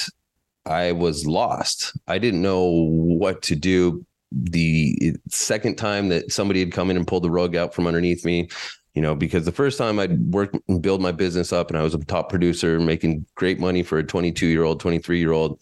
I 0.67 0.93
was 0.93 1.27
lost. 1.27 1.97
I 2.07 2.19
didn't 2.19 2.43
know 2.43 2.67
what 2.69 3.43
to 3.43 3.57
do. 3.57 4.05
The 4.33 5.15
second 5.29 5.77
time 5.77 6.09
that 6.09 6.33
somebody 6.33 6.61
had 6.61 6.73
come 6.73 6.91
in 6.91 6.97
and 6.97 7.07
pulled 7.07 7.25
the 7.25 7.31
rug 7.31 7.55
out 7.55 7.75
from 7.75 7.87
underneath 7.87 8.25
me, 8.25 8.49
you 8.95 9.03
know, 9.03 9.15
because 9.15 9.45
the 9.45 9.53
first 9.53 9.79
time 9.79 9.99
I'd 9.99 10.19
work 10.33 10.55
and 10.69 10.81
build 10.81 11.03
my 11.03 11.13
business 11.13 11.53
up 11.53 11.69
and 11.69 11.79
I 11.79 11.83
was 11.83 11.95
a 11.95 11.99
top 11.99 12.29
producer 12.29 12.79
making 12.79 13.27
great 13.35 13.61
money 13.61 13.83
for 13.83 13.99
a 13.99 14.05
22 14.05 14.47
year 14.47 14.65
old, 14.65 14.81
23 14.81 15.19
year 15.19 15.33
old, 15.33 15.61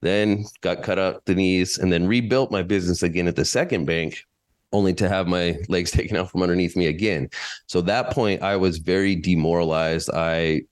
then 0.00 0.44
got 0.62 0.82
cut 0.82 0.98
out 0.98 1.24
the 1.26 1.34
knees 1.34 1.78
and 1.78 1.92
then 1.92 2.06
rebuilt 2.06 2.50
my 2.50 2.62
business 2.62 3.02
again 3.02 3.28
at 3.28 3.36
the 3.36 3.44
second 3.44 3.84
bank 3.84 4.24
only 4.72 4.94
to 4.94 5.08
have 5.08 5.26
my 5.26 5.58
legs 5.68 5.90
taken 5.92 6.16
out 6.16 6.30
from 6.30 6.42
underneath 6.42 6.76
me 6.76 6.86
again. 6.86 7.28
So 7.66 7.80
that 7.82 8.10
point 8.10 8.42
I 8.42 8.56
was 8.56 8.78
very 8.78 9.14
demoralized. 9.16 10.10
I 10.12 10.62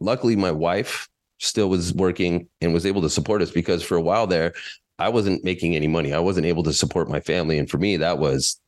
luckily 0.00 0.36
my 0.36 0.50
wife 0.50 1.08
still 1.38 1.68
was 1.68 1.92
working 1.94 2.48
and 2.60 2.72
was 2.72 2.86
able 2.86 3.02
to 3.02 3.10
support 3.10 3.42
us 3.42 3.50
because 3.50 3.82
for 3.82 3.96
a 3.96 4.02
while 4.02 4.26
there 4.26 4.54
I 4.98 5.08
wasn't 5.08 5.44
making 5.44 5.74
any 5.74 5.88
money. 5.88 6.12
I 6.12 6.20
wasn't 6.20 6.46
able 6.46 6.62
to 6.64 6.72
support 6.72 7.08
my 7.08 7.20
family 7.20 7.58
and 7.58 7.68
for 7.68 7.78
me 7.78 7.96
that 7.96 8.18
was 8.18 8.60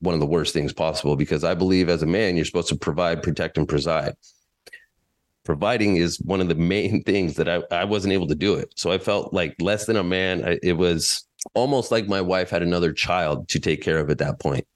one 0.00 0.14
of 0.14 0.20
the 0.20 0.26
worst 0.26 0.52
things 0.52 0.72
possible 0.72 1.16
because 1.16 1.44
I 1.44 1.54
believe 1.54 1.88
as 1.88 2.02
a 2.02 2.06
man 2.06 2.36
you're 2.36 2.44
supposed 2.44 2.68
to 2.68 2.76
provide, 2.76 3.22
protect 3.22 3.56
and 3.56 3.66
preside 3.66 4.14
providing 5.44 5.96
is 5.96 6.20
one 6.20 6.40
of 6.40 6.48
the 6.48 6.54
main 6.74 7.02
things 7.04 7.36
that 7.36 7.48
I, 7.48 7.62
I 7.70 7.84
wasn't 7.84 8.14
able 8.14 8.26
to 8.28 8.34
do 8.34 8.54
it. 8.54 8.72
So 8.76 8.90
I 8.90 8.98
felt 8.98 9.32
like 9.32 9.54
less 9.60 9.86
than 9.86 9.96
a 9.96 10.04
man. 10.04 10.44
I, 10.44 10.58
it 10.62 10.72
was 10.72 11.26
almost 11.54 11.90
like 11.90 12.08
my 12.08 12.20
wife 12.20 12.50
had 12.50 12.62
another 12.62 12.92
child 12.92 13.48
to 13.48 13.60
take 13.60 13.82
care 13.82 13.98
of 13.98 14.10
at 14.10 14.18
that 14.18 14.40
point. 14.40 14.66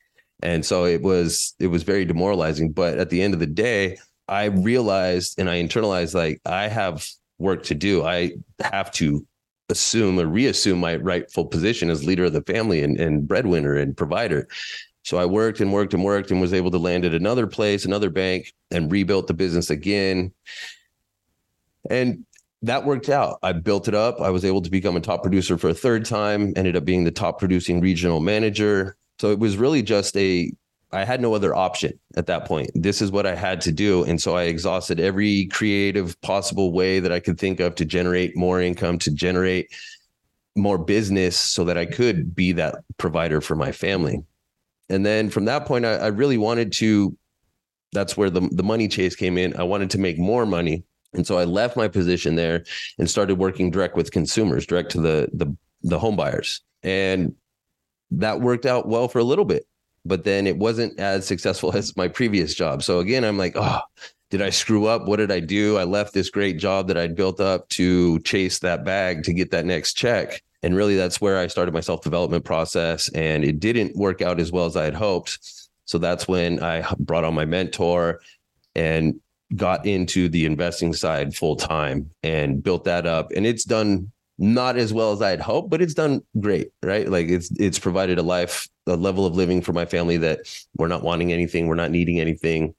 And 0.43 0.65
so 0.65 0.85
it 0.85 1.03
was 1.03 1.55
it 1.59 1.69
was 1.69 1.83
very 1.83 2.05
demoralizing. 2.05 2.73
But 2.73 2.99
at 2.99 3.11
the 3.11 3.23
end 3.23 3.35
of 3.35 3.41
the 3.41 3.47
day, 3.47 3.99
I 4.29 4.45
realized 4.47 5.39
and 5.39 5.49
I 5.49 5.63
internalized 5.63 6.15
like 6.15 6.41
I 6.45 6.69
have 6.69 7.07
work 7.39 7.65
to 7.65 7.75
do. 7.75 8.05
I 8.05 8.33
have 8.61 8.91
to 8.93 9.27
assume 9.71 10.19
or 10.19 10.27
reassume 10.27 10.79
my 10.79 10.97
rightful 10.97 11.47
position 11.47 11.91
as 11.91 12.05
leader 12.05 12.25
of 12.25 12.33
the 12.33 12.43
family 12.43 12.83
and, 12.83 12.99
and 12.99 13.27
breadwinner 13.27 13.75
and 13.75 13.97
provider. 13.97 14.49
So 15.05 15.19
I 15.19 15.27
worked 15.27 15.61
and 15.61 15.73
worked 15.73 15.95
and 15.95 16.05
worked 16.05 16.31
and 16.31 16.41
was 16.41 16.53
able 16.53 16.71
to 16.71 16.79
land 16.79 17.05
at 17.05 17.15
another 17.15 17.47
place, 17.47 17.85
another 17.85 18.11
bank, 18.11 18.53
and 18.71 18.93
rebuilt 18.93 19.27
the 19.27 19.35
business 19.35 19.71
again. 19.71 20.33
And 21.91 22.27
that 22.63 22.85
worked 22.85 23.09
out. 23.09 23.39
I 23.43 23.53
built 23.53 23.89
it 23.89 23.95
up. 23.95 24.21
I 24.21 24.31
was 24.31 24.45
able 24.45 24.63
to 24.63 24.71
become 24.71 24.97
a 24.97 25.01
top 25.01 25.23
producer 25.23 25.57
for 25.57 25.69
a 25.69 25.75
third 25.75 26.05
time, 26.05 26.53
ended 26.57 26.77
up 26.77 26.85
being 26.85 27.05
the 27.05 27.11
top 27.11 27.39
producing 27.39 27.81
regional 27.81 28.21
manager. 28.21 28.97
So 29.21 29.31
it 29.31 29.39
was 29.39 29.57
really 29.57 29.83
just 29.83 30.17
a, 30.17 30.53
I 30.93 31.05
had 31.05 31.21
no 31.21 31.35
other 31.35 31.55
option 31.55 31.99
at 32.17 32.27
that 32.27 32.47
point. 32.47 32.71
This 32.75 33.03
is 33.03 33.11
what 33.13 33.27
I 33.27 33.35
had 33.35 33.61
to 33.63 33.73
do. 33.73 34.05
And 34.05 34.21
so 34.21 34.37
I 34.37 34.45
exhausted 34.45 34.99
every 34.99 35.47
creative 35.47 36.21
possible 36.23 36.73
way 36.73 36.99
that 37.01 37.13
I 37.13 37.21
could 37.21 37.39
think 37.39 37.61
of 37.61 37.75
to 37.77 37.85
generate 37.85 38.37
more 38.37 38.61
income, 38.61 38.99
to 39.01 39.11
generate 39.13 39.71
more 40.57 40.79
business 40.79 41.39
so 41.39 41.65
that 41.65 41.79
I 41.79 41.87
could 41.87 42.35
be 42.35 42.53
that 42.53 42.77
provider 42.97 43.41
for 43.41 43.55
my 43.55 43.71
family 43.71 44.25
and 44.89 45.05
then 45.05 45.31
from 45.31 45.45
that 45.47 45.67
point, 45.67 45.85
I, 45.85 45.95
I 45.95 46.07
really 46.09 46.39
wanted 46.39 46.73
to. 46.75 47.17
That's 47.93 48.17
where 48.17 48.31
the 48.31 48.41
the 48.53 48.63
money 48.63 48.89
chase 48.89 49.17
came 49.17 49.39
in. 49.39 49.57
I 49.57 49.63
wanted 49.63 49.91
to 49.91 49.99
make 49.99 50.19
more 50.19 50.47
money, 50.47 50.85
and 51.15 51.27
so 51.27 51.39
I 51.39 51.45
left 51.45 51.77
my 51.77 51.89
position 51.89 52.35
there 52.35 52.65
and 52.99 53.09
started 53.09 53.37
working 53.37 53.71
direct 53.71 53.97
with 53.97 54.13
consumers, 54.13 54.67
direct 54.67 54.91
to 54.93 55.01
the 55.01 55.29
the 55.33 55.55
the 55.83 55.99
home 55.99 56.17
buyers, 56.17 56.61
and 56.83 57.35
that 58.11 58.41
worked 58.41 58.67
out 58.67 58.89
well 58.89 59.09
for 59.09 59.19
a 59.19 59.25
little 59.25 59.45
bit. 59.45 59.67
But 60.05 60.25
then 60.25 60.47
it 60.47 60.59
wasn't 60.59 60.99
as 60.99 61.27
successful 61.27 61.73
as 61.77 61.97
my 61.97 62.09
previous 62.09 62.55
job. 62.55 62.83
So 62.83 62.99
again, 63.01 63.25
I'm 63.25 63.39
like, 63.39 63.55
oh, 63.57 63.81
did 64.31 64.43
I 64.43 64.51
screw 64.51 64.87
up? 64.87 65.07
What 65.07 65.17
did 65.17 65.33
I 65.33 65.41
do? 65.41 65.79
I 65.79 65.85
left 65.85 66.13
this 66.13 66.31
great 66.31 66.59
job 66.59 66.89
that 66.89 66.99
I'd 66.99 67.17
built 67.17 67.41
up 67.41 67.69
to 67.71 68.19
chase 68.21 68.59
that 68.61 68.85
bag 68.85 69.23
to 69.25 69.33
get 69.33 69.51
that 69.53 69.65
next 69.65 69.95
check. 69.95 70.43
And 70.63 70.77
really, 70.77 70.97
that's 70.97 71.21
where 71.21 71.39
I 71.39 71.47
started 71.47 71.73
my 71.73 71.81
self 71.81 72.03
development 72.03 72.45
process. 72.45 73.09
And 73.11 73.45
it 73.45 73.61
didn't 73.61 73.97
work 73.97 74.21
out 74.21 74.41
as 74.41 74.53
well 74.53 74.67
as 74.67 74.77
I 74.77 74.85
had 74.85 74.95
hoped. 74.95 75.39
So 75.85 75.97
that's 75.97 76.29
when 76.29 76.63
I 76.63 76.87
brought 76.99 77.25
on 77.25 77.33
my 77.33 77.47
mentor 77.47 78.21
and 78.75 79.21
got 79.57 79.87
into 79.87 80.29
the 80.29 80.45
investing 80.45 80.93
side 80.93 81.35
full 81.35 81.57
time 81.57 82.11
and 82.23 82.63
built 82.63 82.85
that 82.85 83.07
up. 83.07 83.33
And 83.35 83.47
it's 83.47 83.65
done 83.65 84.11
not 84.39 84.77
as 84.77 84.93
well 84.93 85.13
as 85.13 85.21
I 85.21 85.31
had 85.31 85.41
hoped, 85.41 85.71
but 85.71 85.83
it's 85.83 85.95
done 85.95 86.23
great, 86.39 86.71
right? 86.83 87.09
Like 87.09 87.29
it's 87.29 87.51
it's 87.59 87.79
provided 87.79 88.19
a 88.19 88.23
life, 88.23 88.69
a 88.87 88.97
level 88.97 89.27
of 89.27 89.35
living 89.35 89.61
for 89.63 89.73
my 89.73 89.85
family 89.85 90.17
that 90.19 90.41
we're 90.77 90.89
not 90.89 91.03
wanting 91.03 91.33
anything, 91.33 91.67
we're 91.67 91.75
not 91.75 91.91
needing 91.91 92.21
anything. 92.21 92.75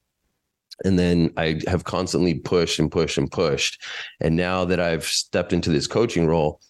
And 0.85 0.97
then 0.97 1.33
I 1.35 1.59
have 1.67 1.83
constantly 1.83 2.35
pushed 2.35 2.79
and 2.79 2.89
pushed 2.89 3.17
and 3.17 3.29
pushed. 3.29 3.83
And 4.21 4.37
now 4.37 4.63
that 4.63 4.79
I've 4.79 5.03
stepped 5.03 5.51
into 5.51 5.69
this 5.69 5.87
coaching 5.87 6.25
role, 6.25 6.61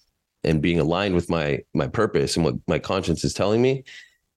and 0.43 0.61
being 0.61 0.79
aligned 0.79 1.15
with 1.15 1.29
my 1.29 1.59
my 1.73 1.87
purpose 1.87 2.35
and 2.35 2.45
what 2.45 2.55
my 2.67 2.79
conscience 2.79 3.23
is 3.23 3.33
telling 3.33 3.61
me 3.61 3.83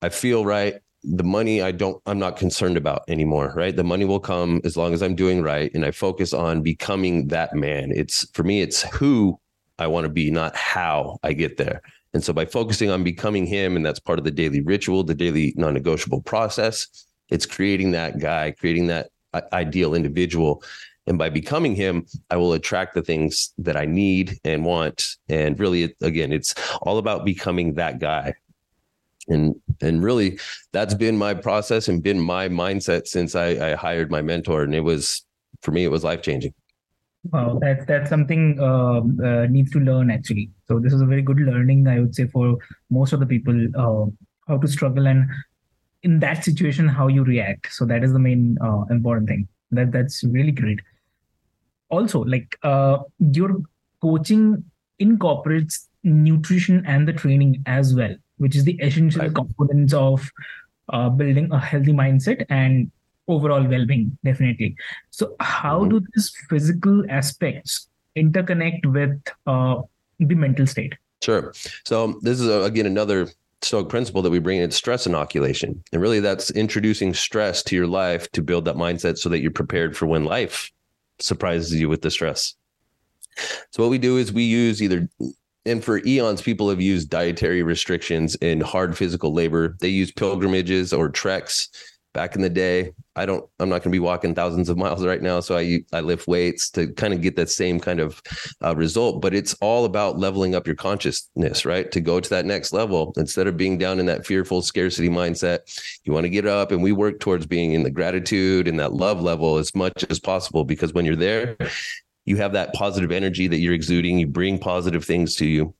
i 0.02 0.08
feel 0.08 0.44
right 0.44 0.74
the 1.04 1.24
money 1.24 1.60
i 1.62 1.72
don't 1.72 2.00
i'm 2.06 2.18
not 2.18 2.36
concerned 2.36 2.76
about 2.76 3.02
anymore 3.08 3.52
right? 3.56 3.74
The 3.74 3.84
money 3.84 4.04
will 4.04 4.20
come 4.20 4.60
as 4.64 4.76
long 4.76 4.94
as 4.94 5.02
i'm 5.02 5.16
doing 5.16 5.42
right 5.42 5.72
and 5.74 5.84
i 5.84 5.90
focus 5.90 6.32
on 6.32 6.62
becoming 6.62 7.28
that 7.28 7.54
man. 7.54 7.90
It's 7.92 8.28
for 8.32 8.44
me 8.44 8.62
it's 8.62 8.82
who 8.82 9.38
i 9.78 9.86
want 9.86 10.04
to 10.04 10.08
be 10.08 10.30
not 10.30 10.54
how 10.54 11.18
i 11.22 11.32
get 11.32 11.56
there. 11.56 11.82
And 12.14 12.22
so 12.22 12.32
by 12.32 12.44
focusing 12.44 12.90
on 12.90 13.02
becoming 13.02 13.46
him 13.46 13.74
and 13.74 13.84
that's 13.84 13.98
part 13.98 14.18
of 14.18 14.24
the 14.24 14.30
daily 14.30 14.60
ritual 14.60 15.02
the 15.02 15.14
daily 15.14 15.54
non-negotiable 15.56 16.22
process 16.22 16.86
it's 17.30 17.46
creating 17.46 17.92
that 17.92 18.20
guy 18.20 18.52
creating 18.52 18.86
that 18.88 19.08
ideal 19.52 19.94
individual. 19.94 20.62
And 21.08 21.18
by 21.18 21.30
becoming 21.30 21.74
him 21.74 22.06
i 22.30 22.36
will 22.36 22.52
attract 22.52 22.94
the 22.94 23.02
things 23.02 23.52
that 23.58 23.76
i 23.76 23.86
need 23.86 24.38
and 24.44 24.64
want. 24.64 25.16
And 25.28 25.58
really 25.58 25.96
again 26.00 26.32
it's 26.32 26.54
all 26.82 26.98
about 26.98 27.24
becoming 27.24 27.74
that 27.74 27.98
guy 27.98 28.34
and 29.28 29.54
and 29.80 30.02
really 30.02 30.38
that's 30.72 30.94
been 30.94 31.16
my 31.16 31.34
process 31.34 31.88
and 31.88 32.02
been 32.02 32.20
my 32.20 32.48
mindset 32.48 33.06
since 33.06 33.34
i, 33.34 33.70
I 33.70 33.74
hired 33.74 34.10
my 34.10 34.22
mentor 34.22 34.62
and 34.62 34.74
it 34.74 34.80
was 34.80 35.24
for 35.62 35.70
me 35.70 35.84
it 35.84 35.90
was 35.90 36.04
life 36.04 36.22
changing 36.22 36.54
wow 37.30 37.58
that's 37.60 37.86
that's 37.86 38.10
something 38.10 38.58
uh, 38.60 39.00
uh, 39.24 39.46
needs 39.46 39.70
to 39.70 39.78
learn 39.78 40.10
actually. 40.10 40.50
So 40.66 40.80
this 40.80 40.92
is 40.92 41.00
a 41.00 41.06
very 41.06 41.22
good 41.22 41.38
learning 41.38 41.86
i 41.86 42.00
would 42.00 42.14
say 42.14 42.26
for 42.26 42.56
most 42.90 43.12
of 43.12 43.20
the 43.20 43.26
people 43.26 43.68
uh, 43.76 44.06
how 44.48 44.58
to 44.58 44.66
struggle 44.66 45.06
and 45.06 45.30
in 46.02 46.18
that 46.18 46.44
situation 46.44 46.88
how 46.88 47.06
you 47.08 47.22
react. 47.24 47.72
So 47.72 47.84
that 47.86 48.02
is 48.02 48.12
the 48.12 48.18
main 48.18 48.58
uh, 48.60 48.82
important 48.90 49.28
thing. 49.28 49.48
That 49.70 49.92
that's 49.92 50.24
really 50.24 50.50
great. 50.50 50.80
Also 51.88 52.20
like 52.24 52.58
uh, 52.62 52.98
your 53.18 53.62
coaching 54.00 54.64
incorporates 54.98 55.88
nutrition 56.02 56.84
and 56.86 57.06
the 57.06 57.12
training 57.12 57.62
as 57.66 57.94
well 57.94 58.14
which 58.42 58.56
is 58.56 58.64
the 58.64 58.78
essential 58.80 59.22
right. 59.22 59.34
components 59.34 59.92
of 59.92 60.30
uh, 60.88 61.08
building 61.08 61.50
a 61.52 61.58
healthy 61.58 61.92
mindset 61.92 62.44
and 62.48 62.90
overall 63.28 63.66
well-being 63.72 64.16
definitely 64.24 64.74
so 65.10 65.34
how 65.40 65.80
mm-hmm. 65.80 65.98
do 65.98 66.06
these 66.14 66.32
physical 66.50 67.04
aspects 67.08 67.88
interconnect 68.16 68.84
with 68.86 69.16
uh, 69.46 69.76
the 70.18 70.34
mental 70.34 70.66
state 70.66 70.94
sure 71.22 71.54
so 71.84 72.18
this 72.22 72.40
is 72.40 72.48
uh, 72.48 72.62
again 72.62 72.86
another 72.86 73.28
Stoic 73.62 73.88
principle 73.88 74.22
that 74.22 74.30
we 74.30 74.40
bring 74.40 74.58
in 74.58 74.70
stress 74.72 75.06
inoculation. 75.06 75.82
And 75.92 76.02
really 76.02 76.20
that's 76.20 76.50
introducing 76.50 77.14
stress 77.14 77.62
to 77.64 77.76
your 77.76 77.86
life 77.86 78.30
to 78.32 78.42
build 78.42 78.64
that 78.64 78.74
mindset 78.74 79.18
so 79.18 79.28
that 79.28 79.40
you're 79.40 79.52
prepared 79.52 79.96
for 79.96 80.06
when 80.06 80.24
life 80.24 80.72
surprises 81.20 81.72
you 81.74 81.88
with 81.88 82.02
the 82.02 82.10
stress. 82.10 82.54
So 83.70 83.82
what 83.82 83.90
we 83.90 83.98
do 83.98 84.18
is 84.18 84.32
we 84.32 84.42
use 84.42 84.82
either 84.82 85.08
and 85.64 85.84
for 85.84 86.00
eons 86.04 86.42
people 86.42 86.68
have 86.68 86.80
used 86.80 87.10
dietary 87.10 87.62
restrictions 87.62 88.36
and 88.42 88.62
hard 88.62 88.96
physical 88.96 89.32
labor. 89.32 89.76
They 89.80 89.88
use 89.88 90.10
pilgrimages 90.10 90.92
or 90.92 91.08
treks 91.08 91.68
back 92.14 92.36
in 92.36 92.42
the 92.42 92.50
day. 92.50 92.92
I 93.16 93.26
don't 93.26 93.44
I'm 93.58 93.68
not 93.68 93.76
going 93.76 93.90
to 93.90 93.90
be 93.90 93.98
walking 93.98 94.34
thousands 94.34 94.68
of 94.68 94.76
miles 94.76 95.04
right 95.04 95.22
now 95.22 95.40
so 95.40 95.56
I 95.56 95.80
I 95.92 96.00
lift 96.00 96.28
weights 96.28 96.70
to 96.70 96.88
kind 96.92 97.14
of 97.14 97.20
get 97.20 97.36
that 97.36 97.50
same 97.50 97.80
kind 97.80 98.00
of 98.00 98.20
uh, 98.62 98.74
result, 98.76 99.22
but 99.22 99.34
it's 99.34 99.54
all 99.54 99.84
about 99.84 100.18
leveling 100.18 100.54
up 100.54 100.66
your 100.66 100.76
consciousness, 100.76 101.64
right? 101.64 101.90
To 101.92 102.00
go 102.00 102.20
to 102.20 102.30
that 102.30 102.46
next 102.46 102.72
level 102.72 103.12
instead 103.16 103.46
of 103.46 103.56
being 103.56 103.78
down 103.78 103.98
in 103.98 104.06
that 104.06 104.26
fearful 104.26 104.62
scarcity 104.62 105.08
mindset, 105.08 105.60
you 106.04 106.12
want 106.12 106.24
to 106.24 106.30
get 106.30 106.46
up 106.46 106.72
and 106.72 106.82
we 106.82 106.92
work 106.92 107.20
towards 107.20 107.46
being 107.46 107.72
in 107.72 107.82
the 107.82 107.90
gratitude 107.90 108.68
and 108.68 108.78
that 108.78 108.92
love 108.92 109.22
level 109.22 109.56
as 109.56 109.74
much 109.74 110.04
as 110.10 110.18
possible 110.18 110.64
because 110.64 110.92
when 110.92 111.04
you're 111.04 111.16
there, 111.16 111.56
you 112.24 112.36
have 112.36 112.52
that 112.52 112.72
positive 112.74 113.12
energy 113.12 113.48
that 113.48 113.58
you're 113.58 113.74
exuding, 113.74 114.18
you 114.18 114.26
bring 114.26 114.58
positive 114.58 115.04
things 115.04 115.34
to 115.36 115.46
you 115.46 115.74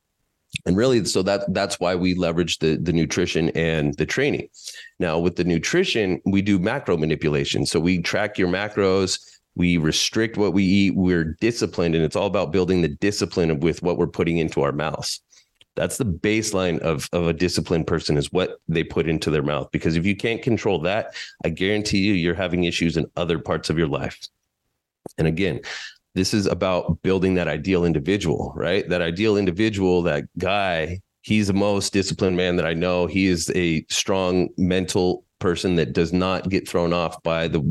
and 0.66 0.76
really 0.76 1.05
so 1.05 1.22
that 1.22 1.52
that's 1.55 1.81
why 1.81 1.94
we 1.94 2.14
leverage 2.14 2.59
the 2.59 2.76
the 2.76 2.92
nutrition 2.92 3.48
and 3.50 3.94
the 3.96 4.07
training 4.07 4.48
now 4.98 5.18
with 5.18 5.37
the 5.37 5.44
nutrition 5.44 6.20
we 6.26 6.42
do 6.42 6.59
macro 6.59 6.96
manipulation 6.96 7.64
so 7.64 7.81
we 7.81 8.00
track 8.00 8.38
your 8.38 8.48
macros 8.48 9.18
we 9.55 9.76
restrict 9.76 10.37
what 10.37 10.52
we 10.52 10.64
eat 10.64 10.94
we're 10.94 11.37
disciplined 11.40 11.94
and 11.94 12.05
it's 12.05 12.16
all 12.16 12.26
about 12.26 12.52
building 12.52 12.83
the 12.83 12.88
discipline 12.88 13.61
with 13.61 13.83
what 13.83 13.96
we're 13.96 14.07
putting 14.07 14.38
into 14.38 14.62
our 14.62 14.72
mouths 14.72 15.20
That's 15.74 15.96
the 15.96 16.05
baseline 16.05 16.78
of, 16.81 17.09
of 17.12 17.28
a 17.28 17.33
disciplined 17.33 17.87
person 17.87 18.18
is 18.18 18.31
what 18.31 18.59
they 18.68 18.85
put 18.85 19.09
into 19.09 19.31
their 19.31 19.42
mouth. 19.42 19.70
Because 19.72 19.96
if 19.96 20.05
you 20.05 20.14
can't 20.14 20.42
control 20.42 20.81
that, 20.83 21.14
I 21.46 21.48
guarantee 21.48 22.00
you, 22.00 22.12
you're 22.12 22.35
having 22.35 22.64
issues 22.64 22.98
in 22.98 23.07
other 23.16 23.38
parts 23.38 23.70
of 23.70 23.78
your 23.78 23.88
life. 23.88 24.20
And 25.16 25.26
again, 25.26 25.61
this 26.14 26.35
is 26.35 26.46
about 26.46 27.03
building 27.03 27.35
that 27.35 27.48
ideal 27.48 27.85
individual, 27.85 28.53
right? 28.55 28.88
That 28.88 29.03
ideal 29.03 29.37
individual, 29.37 30.03
that 30.03 30.25
guy, 30.38 31.01
he's 31.22 31.46
the 31.46 31.55
most 31.55 31.92
disciplined 31.92 32.37
man 32.37 32.57
that 32.57 32.66
I 32.66 32.75
know. 32.75 33.07
He 33.07 33.27
is 33.27 33.51
a 33.55 33.85
strong 33.88 34.48
mental 34.59 35.25
person 35.38 35.77
that 35.77 35.92
does 35.92 36.12
not 36.12 36.48
get 36.51 36.68
thrown 36.68 36.92
off 36.92 37.22
by 37.22 37.48
the 37.48 37.62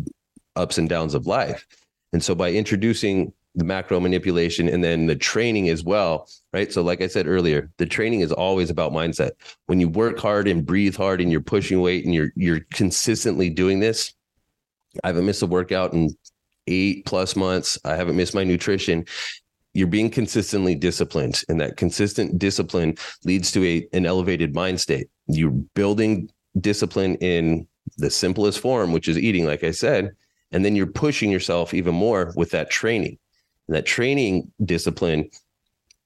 ups 0.55 0.77
and 0.77 0.89
downs 0.89 1.13
of 1.13 1.27
life. 1.27 1.65
And 2.13 2.23
so 2.23 2.35
by 2.35 2.51
introducing 2.51 3.31
the 3.55 3.63
macro 3.63 3.99
manipulation 3.99 4.69
and 4.69 4.83
then 4.83 5.07
the 5.07 5.15
training 5.15 5.69
as 5.69 5.83
well, 5.83 6.29
right? 6.53 6.71
So 6.71 6.81
like 6.81 7.01
I 7.01 7.07
said 7.07 7.27
earlier, 7.27 7.69
the 7.77 7.85
training 7.85 8.21
is 8.21 8.31
always 8.31 8.69
about 8.69 8.93
mindset. 8.93 9.31
When 9.67 9.79
you 9.79 9.89
work 9.89 10.19
hard 10.19 10.47
and 10.47 10.65
breathe 10.65 10.95
hard 10.95 11.21
and 11.21 11.31
you're 11.31 11.41
pushing 11.41 11.81
weight 11.81 12.05
and 12.05 12.13
you're 12.13 12.31
you're 12.35 12.61
consistently 12.71 13.49
doing 13.49 13.79
this, 13.79 14.13
I 15.03 15.07
haven't 15.07 15.25
missed 15.25 15.41
a 15.41 15.47
workout 15.47 15.93
in 15.93 16.15
8 16.67 17.05
plus 17.05 17.35
months. 17.35 17.77
I 17.85 17.95
haven't 17.95 18.15
missed 18.15 18.35
my 18.35 18.43
nutrition. 18.43 19.05
You're 19.73 19.87
being 19.87 20.09
consistently 20.09 20.75
disciplined 20.75 21.43
and 21.47 21.59
that 21.61 21.77
consistent 21.77 22.37
discipline 22.37 22.95
leads 23.23 23.51
to 23.53 23.65
a 23.65 23.87
an 23.93 24.05
elevated 24.05 24.53
mind 24.53 24.81
state. 24.81 25.07
You're 25.27 25.51
building 25.51 26.29
discipline 26.59 27.15
in 27.15 27.67
the 27.97 28.09
simplest 28.09 28.59
form, 28.59 28.91
which 28.91 29.07
is 29.07 29.17
eating 29.17 29.45
like 29.45 29.63
I 29.63 29.71
said, 29.71 30.11
and 30.51 30.65
then 30.65 30.75
you're 30.75 30.87
pushing 30.87 31.31
yourself 31.31 31.73
even 31.73 31.95
more 31.95 32.33
with 32.35 32.51
that 32.51 32.69
training 32.69 33.17
that 33.71 33.85
training 33.85 34.51
discipline, 34.63 35.29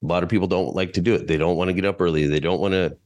a 0.02 0.06
lot 0.06 0.22
of 0.22 0.28
people 0.28 0.46
don't 0.46 0.74
like 0.74 0.92
to 0.94 1.00
do 1.00 1.14
it. 1.14 1.26
They 1.26 1.36
don't 1.36 1.56
want 1.56 1.68
to 1.68 1.74
get 1.74 1.84
up 1.84 2.00
early. 2.00 2.26
They 2.26 2.40
don't 2.40 2.60
want 2.60 2.72
to 2.72 2.96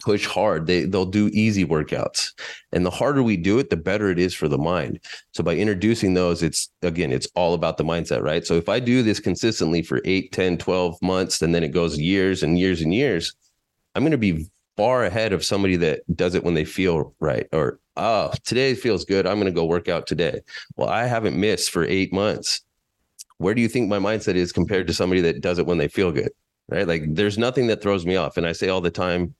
push 0.00 0.26
hard. 0.26 0.66
They 0.66 0.84
they'll 0.84 1.06
do 1.06 1.28
easy 1.32 1.64
workouts. 1.64 2.32
And 2.72 2.84
the 2.84 2.90
harder 2.90 3.22
we 3.22 3.36
do 3.36 3.58
it, 3.58 3.70
the 3.70 3.76
better 3.76 4.10
it 4.10 4.18
is 4.18 4.34
for 4.34 4.48
the 4.48 4.58
mind. 4.58 5.00
So 5.32 5.42
by 5.42 5.56
introducing 5.56 6.14
those, 6.14 6.42
it's 6.42 6.70
again, 6.82 7.12
it's 7.12 7.28
all 7.34 7.54
about 7.54 7.76
the 7.76 7.84
mindset, 7.84 8.22
right? 8.22 8.46
So 8.46 8.54
if 8.54 8.68
I 8.68 8.80
do 8.80 9.02
this 9.02 9.20
consistently 9.20 9.82
for 9.82 10.00
8, 10.04 10.32
10, 10.32 10.58
12 10.58 11.00
months 11.02 11.42
and 11.42 11.54
then 11.54 11.62
it 11.62 11.68
goes 11.68 11.98
years 11.98 12.42
and 12.42 12.58
years 12.58 12.80
and 12.80 12.94
years, 12.94 13.34
I'm 13.94 14.02
going 14.02 14.12
to 14.12 14.18
be 14.18 14.46
far 14.76 15.04
ahead 15.04 15.32
of 15.32 15.44
somebody 15.44 15.76
that 15.76 16.02
does 16.14 16.34
it 16.34 16.44
when 16.44 16.54
they 16.54 16.64
feel 16.64 17.14
right 17.18 17.46
or 17.52 17.80
oh, 17.96 18.30
today 18.44 18.74
feels 18.74 19.04
good. 19.04 19.26
I'm 19.26 19.40
going 19.40 19.46
to 19.46 19.58
go 19.58 19.64
work 19.64 19.88
out 19.88 20.06
today. 20.06 20.40
Well, 20.76 20.88
I 20.88 21.06
haven't 21.06 21.40
missed 21.40 21.70
for 21.70 21.84
8 21.84 22.12
months 22.12 22.60
where 23.38 23.54
do 23.54 23.60
you 23.60 23.68
think 23.68 23.88
my 23.88 23.98
mindset 23.98 24.34
is 24.34 24.52
compared 24.52 24.86
to 24.86 24.94
somebody 24.94 25.20
that 25.22 25.40
does 25.40 25.58
it 25.58 25.66
when 25.66 25.78
they 25.78 25.88
feel 25.88 26.12
good? 26.12 26.30
Right. 26.68 26.86
Like 26.86 27.02
there's 27.14 27.38
nothing 27.38 27.68
that 27.68 27.80
throws 27.80 28.04
me 28.04 28.16
off. 28.16 28.36
And 28.36 28.46
I 28.46 28.52
say 28.52 28.68
all 28.68 28.80
the 28.80 28.90
time, 28.90 29.34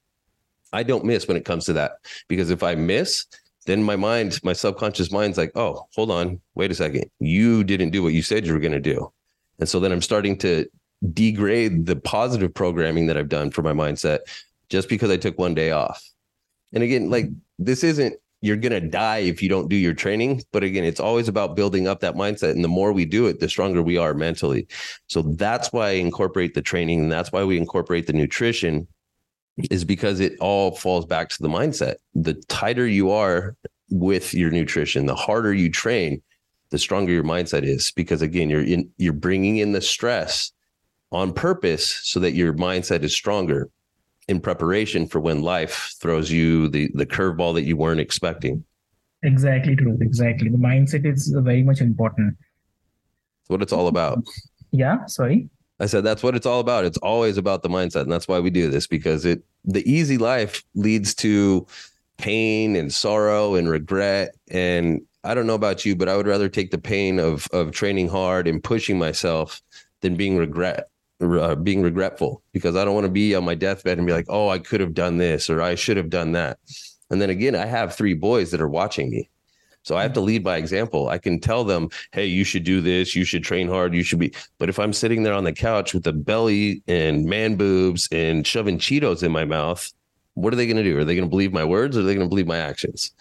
I 0.76 0.82
don't 0.82 1.04
miss 1.04 1.26
when 1.26 1.36
it 1.36 1.44
comes 1.44 1.64
to 1.66 1.72
that 1.74 1.92
because 2.28 2.50
if 2.50 2.62
I 2.62 2.74
miss, 2.74 3.24
then 3.66 3.82
my 3.82 3.96
mind, 3.96 4.38
my 4.44 4.52
subconscious 4.52 5.10
mind's 5.10 5.38
like, 5.38 5.52
oh, 5.56 5.86
hold 5.94 6.10
on, 6.10 6.40
wait 6.54 6.70
a 6.70 6.74
second. 6.74 7.10
You 7.18 7.64
didn't 7.64 7.90
do 7.90 8.02
what 8.02 8.12
you 8.12 8.22
said 8.22 8.46
you 8.46 8.52
were 8.52 8.60
going 8.60 8.72
to 8.72 8.80
do. 8.80 9.12
And 9.58 9.68
so 9.68 9.80
then 9.80 9.90
I'm 9.90 10.02
starting 10.02 10.36
to 10.38 10.66
degrade 11.12 11.86
the 11.86 11.96
positive 11.96 12.52
programming 12.52 13.06
that 13.06 13.16
I've 13.16 13.28
done 13.28 13.50
for 13.50 13.62
my 13.62 13.72
mindset 13.72 14.20
just 14.68 14.88
because 14.88 15.10
I 15.10 15.16
took 15.16 15.38
one 15.38 15.54
day 15.54 15.70
off. 15.70 16.02
And 16.72 16.82
again, 16.82 17.10
like 17.10 17.26
this 17.58 17.82
isn't 17.82 18.16
you're 18.42 18.56
going 18.56 18.72
to 18.72 18.86
die 18.86 19.18
if 19.18 19.42
you 19.42 19.48
don't 19.48 19.68
do 19.68 19.76
your 19.76 19.94
training. 19.94 20.42
But 20.52 20.62
again, 20.62 20.84
it's 20.84 21.00
always 21.00 21.26
about 21.26 21.56
building 21.56 21.88
up 21.88 22.00
that 22.00 22.14
mindset. 22.14 22.50
And 22.50 22.62
the 22.62 22.68
more 22.68 22.92
we 22.92 23.04
do 23.04 23.26
it, 23.26 23.40
the 23.40 23.48
stronger 23.48 23.82
we 23.82 23.96
are 23.96 24.14
mentally. 24.14 24.68
So 25.08 25.22
that's 25.22 25.72
why 25.72 25.88
I 25.88 25.92
incorporate 25.92 26.54
the 26.54 26.62
training. 26.62 27.00
And 27.00 27.10
that's 27.10 27.32
why 27.32 27.44
we 27.44 27.56
incorporate 27.56 28.06
the 28.06 28.12
nutrition, 28.12 28.86
is 29.70 29.84
because 29.84 30.20
it 30.20 30.36
all 30.40 30.76
falls 30.76 31.06
back 31.06 31.28
to 31.30 31.42
the 31.42 31.48
mindset. 31.48 31.96
The 32.14 32.34
tighter 32.48 32.86
you 32.86 33.10
are 33.10 33.56
with 33.90 34.34
your 34.34 34.50
nutrition, 34.50 35.06
the 35.06 35.14
harder 35.14 35.54
you 35.54 35.70
train, 35.70 36.22
the 36.70 36.78
stronger 36.78 37.12
your 37.12 37.24
mindset 37.24 37.62
is. 37.62 37.90
Because 37.92 38.22
again, 38.22 38.50
you're 38.50 38.64
in, 38.64 38.90
you're 38.98 39.12
bringing 39.12 39.58
in 39.58 39.72
the 39.72 39.80
stress 39.80 40.52
on 41.12 41.32
purpose 41.32 42.00
so 42.02 42.20
that 42.20 42.32
your 42.32 42.52
mindset 42.54 43.02
is 43.02 43.14
stronger 43.14 43.70
in 44.28 44.40
preparation 44.40 45.06
for 45.06 45.20
when 45.20 45.40
life 45.42 45.94
throws 46.00 46.30
you 46.30 46.68
the 46.68 46.90
the 46.94 47.06
curveball 47.06 47.54
that 47.54 47.62
you 47.62 47.76
weren't 47.76 48.00
expecting. 48.00 48.64
Exactly 49.22 49.76
true. 49.76 49.96
Exactly. 50.00 50.48
The 50.48 50.58
mindset 50.58 51.06
is 51.06 51.28
very 51.28 51.62
much 51.62 51.80
important. 51.80 52.36
That's 52.38 53.50
what 53.50 53.62
it's 53.62 53.72
all 53.72 53.88
about. 53.88 54.18
Yeah. 54.72 55.06
Sorry. 55.06 55.48
I 55.78 55.86
said 55.86 56.04
that's 56.04 56.22
what 56.22 56.34
it's 56.34 56.46
all 56.46 56.60
about. 56.60 56.84
It's 56.84 56.98
always 56.98 57.36
about 57.36 57.62
the 57.62 57.68
mindset, 57.68 58.02
and 58.02 58.12
that's 58.12 58.28
why 58.28 58.40
we 58.40 58.50
do 58.50 58.70
this 58.70 58.86
because 58.86 59.24
it 59.24 59.42
the 59.64 59.88
easy 59.90 60.18
life 60.18 60.64
leads 60.74 61.14
to 61.16 61.66
pain 62.16 62.76
and 62.76 62.92
sorrow 62.92 63.54
and 63.54 63.68
regret. 63.68 64.34
And 64.50 65.02
I 65.24 65.34
don't 65.34 65.46
know 65.46 65.54
about 65.54 65.84
you, 65.84 65.94
but 65.96 66.08
I 66.08 66.16
would 66.16 66.26
rather 66.26 66.48
take 66.48 66.70
the 66.70 66.78
pain 66.78 67.18
of 67.18 67.46
of 67.52 67.72
training 67.72 68.08
hard 68.08 68.48
and 68.48 68.62
pushing 68.62 68.98
myself 68.98 69.60
than 70.00 70.16
being 70.16 70.36
regret 70.36 70.88
uh, 71.20 71.54
being 71.54 71.82
regretful 71.82 72.42
because 72.52 72.76
I 72.76 72.84
don't 72.84 72.94
want 72.94 73.06
to 73.06 73.12
be 73.12 73.34
on 73.34 73.44
my 73.44 73.54
deathbed 73.54 73.98
and 73.98 74.06
be 74.06 74.12
like, 74.12 74.26
oh, 74.28 74.48
I 74.48 74.58
could 74.58 74.80
have 74.80 74.94
done 74.94 75.18
this 75.18 75.48
or 75.48 75.62
I 75.62 75.74
should 75.74 75.96
have 75.96 76.10
done 76.10 76.32
that. 76.32 76.58
And 77.10 77.22
then 77.22 77.30
again, 77.30 77.54
I 77.54 77.66
have 77.66 77.94
three 77.94 78.14
boys 78.14 78.50
that 78.50 78.60
are 78.60 78.68
watching 78.68 79.10
me. 79.10 79.30
So 79.86 79.96
I 79.96 80.02
have 80.02 80.12
to 80.14 80.20
lead 80.20 80.42
by 80.42 80.56
example. 80.56 81.08
I 81.10 81.18
can 81.18 81.38
tell 81.38 81.62
them, 81.62 81.90
hey, 82.10 82.26
you 82.26 82.42
should 82.42 82.64
do 82.64 82.80
this. 82.80 83.14
You 83.14 83.24
should 83.24 83.44
train 83.44 83.68
hard. 83.68 83.94
You 83.94 84.02
should 84.02 84.18
be. 84.18 84.34
But 84.58 84.68
if 84.68 84.80
I'm 84.80 84.92
sitting 84.92 85.22
there 85.22 85.32
on 85.32 85.44
the 85.44 85.52
couch 85.52 85.94
with 85.94 86.04
a 86.08 86.12
belly 86.12 86.82
and 86.88 87.24
man 87.24 87.54
boobs 87.54 88.08
and 88.10 88.44
shoving 88.44 88.78
Cheetos 88.78 89.22
in 89.22 89.30
my 89.30 89.44
mouth, 89.44 89.92
what 90.34 90.52
are 90.52 90.56
they 90.56 90.66
going 90.66 90.76
to 90.76 90.82
do? 90.82 90.98
Are 90.98 91.04
they 91.04 91.14
going 91.14 91.24
to 91.24 91.30
believe 91.30 91.52
my 91.52 91.64
words 91.64 91.96
or 91.96 92.00
are 92.00 92.02
they 92.02 92.16
going 92.16 92.26
to 92.26 92.28
believe 92.28 92.48
my 92.48 92.58
actions? 92.58 93.12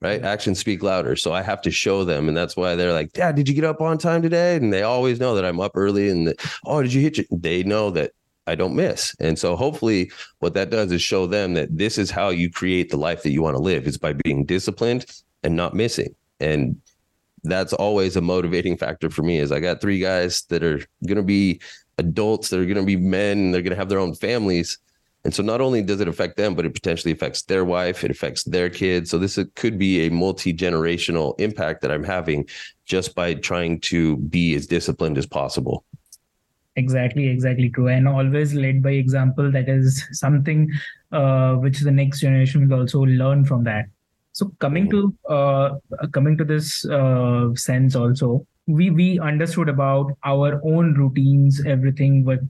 right? 0.00 0.22
Actions 0.22 0.58
speak 0.58 0.82
louder. 0.82 1.14
So 1.14 1.32
I 1.32 1.42
have 1.42 1.60
to 1.62 1.70
show 1.70 2.04
them. 2.04 2.28
And 2.28 2.36
that's 2.36 2.56
why 2.56 2.74
they're 2.74 2.92
like, 2.92 3.12
Dad, 3.12 3.36
did 3.36 3.48
you 3.48 3.54
get 3.54 3.64
up 3.64 3.80
on 3.80 3.96
time 3.96 4.20
today? 4.20 4.56
And 4.56 4.72
they 4.72 4.82
always 4.82 5.20
know 5.20 5.34
that 5.34 5.44
I'm 5.44 5.60
up 5.60 5.72
early 5.74 6.10
and 6.10 6.26
that, 6.28 6.44
oh, 6.66 6.82
did 6.82 6.92
you 6.92 7.00
hit 7.00 7.16
you? 7.18 7.24
They 7.30 7.62
know 7.62 7.90
that 7.90 8.12
I 8.46 8.54
don't 8.54 8.74
miss. 8.74 9.14
And 9.20 9.38
so 9.38 9.56
hopefully 9.56 10.10
what 10.40 10.52
that 10.54 10.70
does 10.70 10.92
is 10.92 11.00
show 11.00 11.26
them 11.26 11.54
that 11.54 11.74
this 11.76 11.96
is 11.96 12.10
how 12.10 12.28
you 12.28 12.50
create 12.50 12.90
the 12.90 12.98
life 12.98 13.22
that 13.22 13.30
you 13.30 13.42
want 13.42 13.56
to 13.56 13.62
live 13.62 13.86
is 13.86 13.96
by 13.96 14.12
being 14.12 14.44
disciplined 14.44 15.06
and 15.44 15.54
not 15.54 15.74
missing. 15.74 16.14
And 16.40 16.80
that's 17.44 17.72
always 17.72 18.16
a 18.16 18.20
motivating 18.20 18.76
factor 18.76 19.10
for 19.10 19.22
me 19.22 19.38
is 19.38 19.52
I 19.52 19.60
got 19.60 19.80
three 19.80 20.00
guys 20.00 20.42
that 20.48 20.64
are 20.64 20.78
going 21.06 21.16
to 21.16 21.22
be 21.22 21.60
adults, 21.98 22.48
that 22.48 22.58
are 22.58 22.64
going 22.64 22.76
to 22.76 22.82
be 22.82 22.96
men, 22.96 23.52
they're 23.52 23.62
going 23.62 23.70
to 23.70 23.76
have 23.76 23.88
their 23.88 24.00
own 24.00 24.14
families 24.14 24.78
and 25.24 25.34
so 25.34 25.42
not 25.42 25.62
only 25.62 25.82
does 25.82 26.00
it 26.00 26.08
affect 26.08 26.36
them, 26.36 26.54
but 26.54 26.66
it 26.66 26.74
potentially 26.74 27.12
affects 27.12 27.42
their 27.42 27.64
wife, 27.64 28.04
it 28.04 28.10
affects 28.10 28.44
their 28.44 28.68
kids. 28.68 29.10
So 29.10 29.18
this 29.18 29.38
could 29.54 29.78
be 29.78 30.06
a 30.06 30.10
multi-generational 30.10 31.38
impact 31.40 31.80
that 31.80 31.90
I'm 31.90 32.04
having 32.04 32.46
just 32.84 33.14
by 33.14 33.34
trying 33.34 33.80
to 33.80 34.18
be 34.18 34.54
as 34.54 34.66
disciplined 34.66 35.16
as 35.16 35.24
possible. 35.24 35.84
Exactly, 36.76 37.28
exactly 37.28 37.70
true. 37.70 37.88
And 37.88 38.06
always 38.06 38.52
led 38.52 38.82
by 38.82 38.90
example. 38.90 39.50
That 39.50 39.68
is 39.68 40.06
something 40.12 40.70
uh, 41.10 41.54
which 41.54 41.80
the 41.80 41.90
next 41.90 42.20
generation 42.20 42.68
will 42.68 42.80
also 42.80 43.00
learn 43.00 43.46
from 43.46 43.64
that. 43.64 43.86
So 44.34 44.52
coming 44.58 44.90
to 44.90 45.14
uh, 45.28 45.70
coming 46.12 46.36
to 46.36 46.44
this 46.44 46.84
uh, 46.84 47.54
sense 47.54 47.96
also, 47.96 48.46
we 48.66 48.90
we 48.90 49.18
understood 49.18 49.68
about 49.68 50.12
our 50.24 50.60
own 50.62 50.94
routines, 50.94 51.64
everything 51.64 52.24
what 52.24 52.40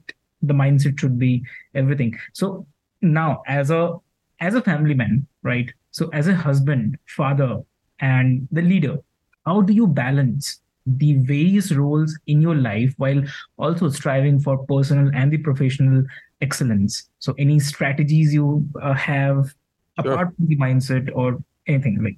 the 0.41 0.53
mindset 0.53 0.99
should 0.99 1.17
be 1.17 1.43
everything. 1.73 2.17
So 2.33 2.67
now 3.01 3.43
as 3.47 3.71
a 3.71 3.93
as 4.41 4.55
a 4.55 4.61
family 4.61 4.93
man 4.93 5.25
right 5.43 5.71
so 5.91 6.09
as 6.09 6.27
a 6.27 6.35
husband 6.35 6.97
father 7.07 7.61
and 8.01 8.47
the 8.51 8.61
leader 8.61 8.97
how 9.45 9.61
do 9.61 9.73
you 9.73 9.87
balance 9.87 10.59
the 10.85 11.13
various 11.13 11.71
roles 11.71 12.17
in 12.27 12.41
your 12.41 12.55
life 12.55 12.93
while 12.97 13.21
also 13.57 13.89
striving 13.89 14.39
for 14.39 14.65
personal 14.65 15.09
and 15.15 15.31
the 15.31 15.37
professional 15.37 16.03
excellence? 16.41 17.09
So 17.19 17.33
any 17.37 17.59
strategies 17.59 18.33
you 18.33 18.67
uh, 18.81 18.93
have 18.93 19.55
sure. 20.01 20.13
apart 20.13 20.35
from 20.35 20.47
the 20.47 20.57
mindset 20.57 21.09
or 21.15 21.43
anything 21.67 21.95
to 21.95 22.01
me. 22.01 22.17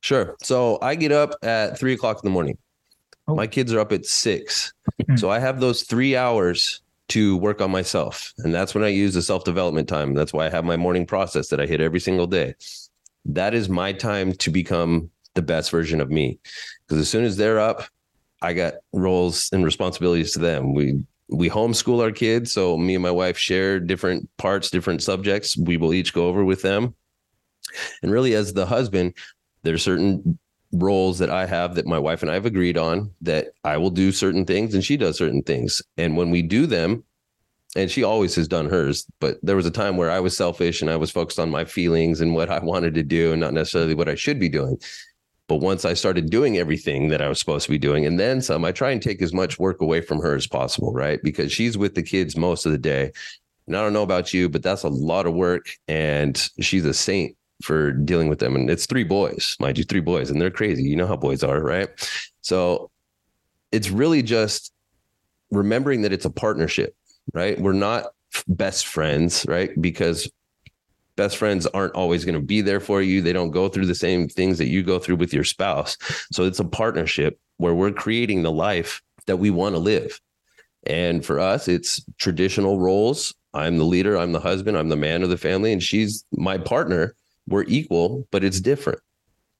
sure 0.00 0.36
so 0.42 0.78
i 0.82 0.94
get 0.94 1.12
up 1.12 1.34
at 1.42 1.78
three 1.78 1.92
o'clock 1.92 2.16
in 2.22 2.26
the 2.26 2.32
morning 2.32 2.56
oh. 3.28 3.34
my 3.34 3.46
kids 3.46 3.72
are 3.72 3.80
up 3.80 3.92
at 3.92 4.06
6 4.06 4.72
mm-hmm. 5.02 5.16
so 5.16 5.30
i 5.30 5.38
have 5.38 5.60
those 5.60 5.82
three 5.82 6.16
hours 6.16 6.82
to 7.10 7.36
work 7.38 7.60
on 7.60 7.70
myself. 7.70 8.32
And 8.38 8.54
that's 8.54 8.74
when 8.74 8.84
I 8.84 8.88
use 8.88 9.14
the 9.14 9.22
self 9.22 9.44
development 9.44 9.88
time. 9.88 10.14
That's 10.14 10.32
why 10.32 10.46
I 10.46 10.50
have 10.50 10.64
my 10.64 10.76
morning 10.76 11.06
process 11.06 11.48
that 11.48 11.60
I 11.60 11.66
hit 11.66 11.80
every 11.80 12.00
single 12.00 12.26
day. 12.26 12.54
That 13.26 13.52
is 13.52 13.68
my 13.68 13.92
time 13.92 14.32
to 14.34 14.50
become 14.50 15.10
the 15.34 15.42
best 15.42 15.70
version 15.70 16.00
of 16.00 16.10
me. 16.10 16.38
Because 16.86 17.00
as 17.00 17.10
soon 17.10 17.24
as 17.24 17.36
they're 17.36 17.58
up, 17.60 17.84
I 18.42 18.54
got 18.54 18.74
roles 18.92 19.50
and 19.52 19.64
responsibilities 19.64 20.32
to 20.32 20.38
them. 20.38 20.72
We 20.72 21.02
we 21.28 21.50
homeschool 21.50 22.02
our 22.02 22.10
kids, 22.10 22.52
so 22.52 22.76
me 22.76 22.94
and 22.94 23.02
my 23.02 23.10
wife 23.10 23.38
share 23.38 23.78
different 23.78 24.28
parts, 24.36 24.70
different 24.70 25.02
subjects. 25.02 25.56
We 25.56 25.76
will 25.76 25.92
each 25.92 26.12
go 26.12 26.26
over 26.26 26.44
with 26.44 26.62
them. 26.62 26.94
And 28.02 28.10
really, 28.10 28.34
as 28.34 28.52
the 28.52 28.66
husband, 28.66 29.14
there's 29.62 29.82
certain 29.82 30.38
roles 30.72 31.18
that 31.18 31.30
I 31.30 31.46
have 31.46 31.74
that 31.74 31.86
my 31.86 31.98
wife 31.98 32.22
and 32.22 32.30
I 32.30 32.34
have 32.34 32.46
agreed 32.46 32.78
on 32.78 33.10
that 33.22 33.48
I 33.64 33.76
will 33.76 33.90
do 33.90 34.12
certain 34.12 34.44
things 34.44 34.74
and 34.74 34.84
she 34.84 34.96
does 34.96 35.18
certain 35.18 35.42
things. 35.42 35.82
And 35.96 36.16
when 36.16 36.30
we 36.30 36.42
do 36.42 36.66
them, 36.66 37.04
and 37.76 37.90
she 37.90 38.02
always 38.02 38.34
has 38.34 38.48
done 38.48 38.68
hers 38.68 39.06
but 39.20 39.38
there 39.42 39.56
was 39.56 39.66
a 39.66 39.70
time 39.70 39.96
where 39.96 40.10
i 40.10 40.20
was 40.20 40.36
selfish 40.36 40.80
and 40.80 40.90
i 40.90 40.96
was 40.96 41.10
focused 41.10 41.38
on 41.38 41.50
my 41.50 41.64
feelings 41.64 42.20
and 42.20 42.34
what 42.34 42.50
i 42.50 42.58
wanted 42.62 42.94
to 42.94 43.02
do 43.02 43.32
and 43.32 43.40
not 43.40 43.54
necessarily 43.54 43.94
what 43.94 44.08
i 44.08 44.14
should 44.14 44.38
be 44.38 44.48
doing. 44.48 44.78
But 45.46 45.56
once 45.56 45.84
i 45.84 45.94
started 45.94 46.30
doing 46.30 46.58
everything 46.58 47.08
that 47.08 47.22
i 47.22 47.28
was 47.28 47.38
supposed 47.38 47.64
to 47.66 47.70
be 47.70 47.78
doing 47.78 48.06
and 48.06 48.18
then 48.18 48.40
some 48.40 48.64
i 48.64 48.72
try 48.72 48.90
and 48.90 49.02
take 49.02 49.22
as 49.22 49.32
much 49.32 49.58
work 49.58 49.80
away 49.80 50.00
from 50.00 50.20
her 50.20 50.34
as 50.34 50.46
possible 50.46 50.92
right? 50.92 51.20
Because 51.22 51.52
she's 51.52 51.76
with 51.76 51.94
the 51.94 52.02
kids 52.02 52.36
most 52.36 52.66
of 52.66 52.72
the 52.72 52.78
day. 52.78 53.12
And 53.66 53.76
i 53.76 53.82
don't 53.82 53.92
know 53.92 54.02
about 54.02 54.32
you 54.34 54.48
but 54.48 54.62
that's 54.62 54.84
a 54.84 54.88
lot 54.88 55.26
of 55.26 55.34
work 55.34 55.66
and 55.88 56.36
she's 56.60 56.84
a 56.84 56.94
saint 56.94 57.36
for 57.62 57.92
dealing 57.92 58.28
with 58.28 58.38
them 58.38 58.56
and 58.56 58.70
it's 58.70 58.86
three 58.86 59.04
boys 59.04 59.56
mind 59.60 59.78
you 59.78 59.84
three 59.84 60.00
boys 60.00 60.30
and 60.30 60.40
they're 60.40 60.50
crazy 60.50 60.82
you 60.82 60.96
know 60.96 61.06
how 61.06 61.16
boys 61.16 61.42
are 61.42 61.62
right 61.62 61.88
so 62.40 62.90
it's 63.72 63.90
really 63.90 64.22
just 64.22 64.72
remembering 65.50 66.02
that 66.02 66.12
it's 66.12 66.24
a 66.24 66.30
partnership 66.30 66.94
right? 67.34 67.60
We're 67.60 67.72
not 67.72 68.06
best 68.48 68.86
friends, 68.86 69.44
right? 69.48 69.70
Because 69.80 70.30
best 71.16 71.36
friends 71.36 71.66
aren't 71.66 71.94
always 71.94 72.24
going 72.24 72.34
to 72.34 72.40
be 72.40 72.60
there 72.60 72.80
for 72.80 73.02
you. 73.02 73.20
They 73.20 73.32
don't 73.32 73.50
go 73.50 73.68
through 73.68 73.86
the 73.86 73.94
same 73.94 74.28
things 74.28 74.58
that 74.58 74.68
you 74.68 74.82
go 74.82 74.98
through 74.98 75.16
with 75.16 75.32
your 75.32 75.44
spouse. 75.44 75.96
So 76.32 76.44
it's 76.44 76.60
a 76.60 76.64
partnership 76.64 77.38
where 77.58 77.74
we're 77.74 77.92
creating 77.92 78.42
the 78.42 78.52
life 78.52 79.02
that 79.26 79.36
we 79.36 79.50
want 79.50 79.74
to 79.74 79.78
live. 79.78 80.18
And 80.86 81.24
for 81.24 81.38
us, 81.38 81.68
it's 81.68 82.02
traditional 82.18 82.80
roles. 82.80 83.34
I'm 83.52 83.78
the 83.78 83.84
leader, 83.84 84.16
I'm 84.16 84.32
the 84.32 84.40
husband, 84.40 84.78
I'm 84.78 84.88
the 84.88 84.96
man 84.96 85.22
of 85.22 85.28
the 85.28 85.36
family, 85.36 85.72
and 85.72 85.82
she's 85.82 86.24
my 86.32 86.56
partner. 86.56 87.14
We're 87.50 87.64
equal, 87.64 88.26
but 88.30 88.44
it's 88.44 88.60
different. 88.60 89.00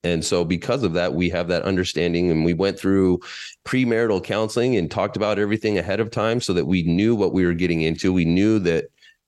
And 0.02 0.24
so, 0.24 0.44
because 0.44 0.82
of 0.82 0.94
that, 0.94 1.12
we 1.12 1.28
have 1.28 1.48
that 1.48 1.64
understanding. 1.64 2.30
And 2.30 2.44
we 2.44 2.54
went 2.54 2.78
through 2.78 3.20
premarital 3.66 4.24
counseling 4.24 4.76
and 4.76 4.90
talked 4.90 5.16
about 5.16 5.38
everything 5.38 5.76
ahead 5.76 6.00
of 6.00 6.10
time 6.10 6.40
so 6.40 6.54
that 6.54 6.66
we 6.66 6.82
knew 6.84 7.14
what 7.14 7.34
we 7.34 7.44
were 7.44 7.52
getting 7.52 7.82
into. 7.82 8.12
We 8.12 8.24
knew 8.24 8.58
that 8.60 8.86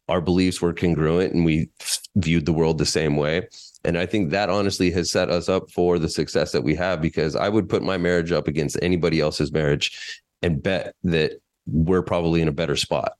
our 0.08 0.20
beliefs 0.20 0.60
were 0.60 0.72
congruent 0.72 1.34
and 1.34 1.44
we 1.44 1.68
viewed 2.16 2.46
the 2.46 2.52
world 2.52 2.78
the 2.78 2.86
same 2.86 3.16
way. 3.16 3.48
And 3.84 3.98
I 3.98 4.06
think 4.06 4.30
that 4.30 4.48
honestly 4.48 4.90
has 4.92 5.10
set 5.10 5.28
us 5.28 5.48
up 5.48 5.70
for 5.70 5.98
the 5.98 6.08
success 6.08 6.52
that 6.52 6.62
we 6.62 6.74
have 6.76 7.00
because 7.00 7.36
I 7.36 7.48
would 7.48 7.68
put 7.68 7.82
my 7.82 7.98
marriage 7.98 8.32
up 8.32 8.48
against 8.48 8.78
anybody 8.80 9.20
else's 9.20 9.52
marriage 9.52 10.22
and 10.42 10.62
bet 10.62 10.94
that 11.04 11.40
we're 11.66 12.02
probably 12.02 12.40
in 12.40 12.48
a 12.48 12.52
better 12.52 12.76
spot. 12.76 13.12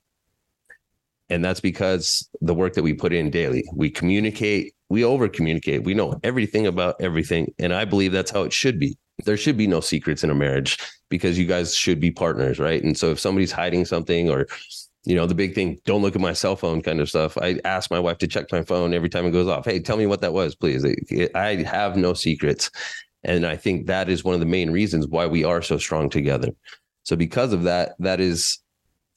And 1.33 1.43
that's 1.43 1.59
because 1.59 2.29
the 2.41 2.53
work 2.53 2.73
that 2.73 2.83
we 2.83 2.93
put 2.93 3.11
in 3.11 3.29
daily, 3.29 3.63
we 3.73 3.89
communicate 3.89 4.73
we 4.93 5.03
over 5.03 5.27
communicate. 5.27 5.83
We 5.83 5.95
know 5.95 6.19
everything 6.23 6.67
about 6.67 6.95
everything. 6.99 7.51
And 7.57 7.73
I 7.73 7.83
believe 7.83 8.11
that's 8.11 8.29
how 8.29 8.43
it 8.43 8.53
should 8.53 8.79
be. 8.79 8.95
There 9.25 9.37
should 9.37 9.57
be 9.57 9.65
no 9.65 9.79
secrets 9.79 10.23
in 10.23 10.29
a 10.29 10.35
marriage 10.35 10.77
because 11.09 11.39
you 11.39 11.47
guys 11.47 11.75
should 11.75 11.99
be 11.99 12.11
partners, 12.11 12.59
right? 12.59 12.83
And 12.83 12.95
so 12.95 13.09
if 13.09 13.19
somebody's 13.19 13.51
hiding 13.51 13.85
something 13.85 14.29
or 14.29 14.45
you 15.05 15.15
know, 15.15 15.25
the 15.25 15.35
big 15.35 15.55
thing, 15.55 15.79
don't 15.83 16.01
look 16.03 16.15
at 16.15 16.21
my 16.21 16.31
cell 16.31 16.55
phone 16.55 16.81
kind 16.81 17.01
of 17.01 17.09
stuff. 17.09 17.37
I 17.39 17.59
ask 17.65 17.91
my 17.91 17.99
wife 17.99 18.19
to 18.19 18.27
check 18.27 18.45
my 18.51 18.61
phone 18.63 18.93
every 18.93 19.09
time 19.09 19.25
it 19.25 19.31
goes 19.31 19.47
off. 19.47 19.65
Hey, 19.65 19.79
tell 19.79 19.97
me 19.97 20.05
what 20.05 20.21
that 20.21 20.31
was, 20.31 20.55
please. 20.55 20.85
I 21.35 21.55
have 21.55 21.97
no 21.97 22.13
secrets. 22.13 22.69
And 23.23 23.45
I 23.45 23.57
think 23.57 23.87
that 23.87 24.09
is 24.09 24.23
one 24.23 24.33
of 24.33 24.39
the 24.39 24.45
main 24.45 24.71
reasons 24.71 25.07
why 25.07 25.25
we 25.25 25.43
are 25.43 25.61
so 25.61 25.77
strong 25.77 26.09
together. 26.09 26.49
So 27.01 27.17
because 27.17 27.51
of 27.51 27.63
that, 27.63 27.95
that 27.99 28.21
is 28.21 28.59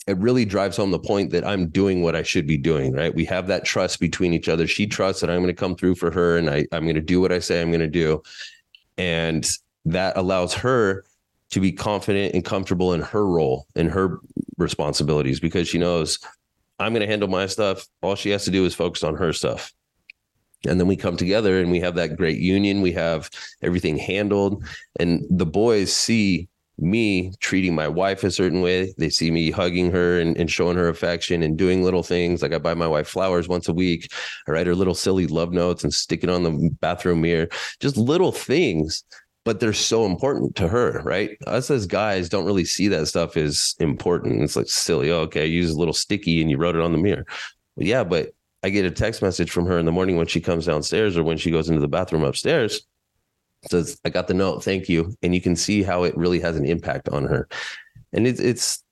it 0.06 0.16
really 0.18 0.44
drives 0.44 0.76
home 0.76 0.92
the 0.92 0.98
point 0.98 1.30
that 1.30 1.46
I'm 1.46 1.68
doing 1.68 2.02
what 2.02 2.14
I 2.14 2.22
should 2.22 2.46
be 2.46 2.56
doing, 2.56 2.92
right? 2.92 3.14
We 3.14 3.24
have 3.24 3.48
that 3.48 3.64
trust 3.64 3.98
between 3.98 4.32
each 4.32 4.48
other. 4.48 4.66
She 4.66 4.86
trusts 4.86 5.20
that 5.20 5.30
I'm 5.30 5.42
going 5.42 5.48
to 5.48 5.54
come 5.54 5.74
through 5.74 5.96
for 5.96 6.10
her 6.12 6.36
and 6.36 6.48
I, 6.48 6.66
I'm 6.72 6.84
going 6.84 6.94
to 6.94 7.00
do 7.00 7.20
what 7.20 7.32
I 7.32 7.40
say 7.40 7.60
I'm 7.60 7.70
going 7.70 7.80
to 7.80 7.88
do. 7.88 8.22
And 8.96 9.46
that 9.84 10.16
allows 10.16 10.54
her 10.54 11.04
to 11.50 11.60
be 11.60 11.72
confident 11.72 12.34
and 12.34 12.44
comfortable 12.44 12.92
in 12.92 13.00
her 13.00 13.26
role 13.26 13.66
and 13.74 13.90
her 13.90 14.20
responsibilities 14.58 15.40
because 15.40 15.68
she 15.68 15.78
knows 15.78 16.18
I'm 16.78 16.92
going 16.92 17.00
to 17.00 17.10
handle 17.10 17.28
my 17.28 17.46
stuff. 17.46 17.86
All 18.02 18.14
she 18.14 18.30
has 18.30 18.44
to 18.44 18.50
do 18.50 18.64
is 18.64 18.74
focus 18.74 19.02
on 19.02 19.16
her 19.16 19.32
stuff. 19.32 19.72
And 20.66 20.80
then 20.80 20.86
we 20.86 20.96
come 20.96 21.16
together 21.16 21.60
and 21.60 21.70
we 21.70 21.80
have 21.80 21.94
that 21.96 22.16
great 22.16 22.38
union. 22.38 22.80
We 22.80 22.92
have 22.92 23.30
everything 23.62 23.96
handled. 23.96 24.64
And 24.98 25.24
the 25.30 25.46
boys 25.46 25.92
see 25.92 26.48
me 26.78 27.32
treating 27.40 27.74
my 27.74 27.88
wife 27.88 28.22
a 28.24 28.30
certain 28.30 28.60
way. 28.60 28.92
They 28.98 29.08
see 29.08 29.30
me 29.30 29.50
hugging 29.50 29.90
her 29.92 30.20
and, 30.20 30.36
and, 30.36 30.50
showing 30.50 30.76
her 30.76 30.88
affection 30.88 31.42
and 31.42 31.56
doing 31.56 31.82
little 31.82 32.02
things. 32.02 32.42
Like 32.42 32.52
I 32.52 32.58
buy 32.58 32.74
my 32.74 32.86
wife 32.86 33.08
flowers 33.08 33.48
once 33.48 33.68
a 33.68 33.72
week. 33.72 34.12
I 34.46 34.50
write 34.50 34.66
her 34.66 34.74
little 34.74 34.94
silly 34.94 35.26
love 35.26 35.52
notes 35.52 35.84
and 35.84 35.92
stick 35.92 36.22
it 36.22 36.30
on 36.30 36.42
the 36.42 36.70
bathroom 36.80 37.22
mirror. 37.22 37.48
Just 37.80 37.96
little 37.96 38.32
things, 38.32 39.04
but 39.44 39.60
they're 39.60 39.72
so 39.72 40.04
important 40.04 40.54
to 40.56 40.68
her, 40.68 41.00
right? 41.04 41.30
Us 41.46 41.70
as 41.70 41.86
guys 41.86 42.28
don't 42.28 42.46
really 42.46 42.64
see 42.64 42.88
that 42.88 43.06
stuff 43.06 43.36
as 43.36 43.74
important. 43.80 44.42
It's 44.42 44.56
like 44.56 44.68
silly. 44.68 45.10
Oh, 45.10 45.20
okay, 45.20 45.46
use 45.46 45.70
a 45.70 45.78
little 45.78 45.94
sticky 45.94 46.40
and 46.40 46.50
you 46.50 46.58
wrote 46.58 46.76
it 46.76 46.82
on 46.82 46.92
the 46.92 46.98
mirror. 46.98 47.24
Yeah, 47.76 48.04
but 48.04 48.32
I 48.62 48.70
get 48.70 48.84
a 48.84 48.90
text 48.90 49.22
message 49.22 49.50
from 49.50 49.66
her 49.66 49.78
in 49.78 49.86
the 49.86 49.92
morning 49.92 50.16
when 50.16 50.26
she 50.26 50.40
comes 50.40 50.66
downstairs 50.66 51.16
or 51.16 51.22
when 51.22 51.38
she 51.38 51.50
goes 51.50 51.68
into 51.68 51.80
the 51.80 51.88
bathroom 51.88 52.24
upstairs 52.24 52.86
says, 53.70 54.00
I 54.04 54.10
got 54.10 54.28
the 54.28 54.34
note, 54.34 54.62
thank 54.62 54.88
you. 54.88 55.14
And 55.22 55.34
you 55.34 55.40
can 55.40 55.56
see 55.56 55.82
how 55.82 56.04
it 56.04 56.16
really 56.16 56.40
has 56.40 56.56
an 56.56 56.66
impact 56.66 57.08
on 57.08 57.24
her. 57.24 57.48
And 58.12 58.26
it's 58.26 58.40
it's 58.40 58.82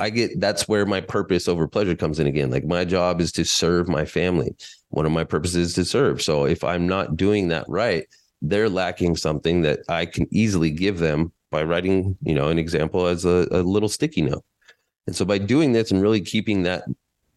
I 0.00 0.10
get 0.10 0.40
that's 0.40 0.68
where 0.68 0.86
my 0.86 1.00
purpose 1.00 1.48
over 1.48 1.66
pleasure 1.66 1.96
comes 1.96 2.18
in 2.18 2.26
again. 2.26 2.50
Like 2.50 2.64
my 2.64 2.84
job 2.84 3.20
is 3.20 3.32
to 3.32 3.44
serve 3.44 3.88
my 3.88 4.04
family. 4.04 4.54
One 4.90 5.06
of 5.06 5.12
my 5.12 5.24
purposes 5.24 5.68
is 5.68 5.74
to 5.74 5.84
serve. 5.84 6.22
So 6.22 6.44
if 6.44 6.62
I'm 6.62 6.86
not 6.86 7.16
doing 7.16 7.48
that 7.48 7.64
right, 7.68 8.06
they're 8.40 8.68
lacking 8.68 9.16
something 9.16 9.62
that 9.62 9.80
I 9.88 10.06
can 10.06 10.26
easily 10.30 10.70
give 10.70 10.98
them 10.98 11.32
by 11.50 11.64
writing, 11.64 12.16
you 12.22 12.34
know, 12.34 12.48
an 12.48 12.58
example 12.58 13.06
as 13.06 13.24
a, 13.24 13.48
a 13.50 13.62
little 13.62 13.88
sticky 13.88 14.22
note. 14.22 14.44
And 15.06 15.16
so 15.16 15.24
by 15.24 15.38
doing 15.38 15.72
this 15.72 15.90
and 15.90 16.00
really 16.00 16.20
keeping 16.20 16.62
that 16.62 16.84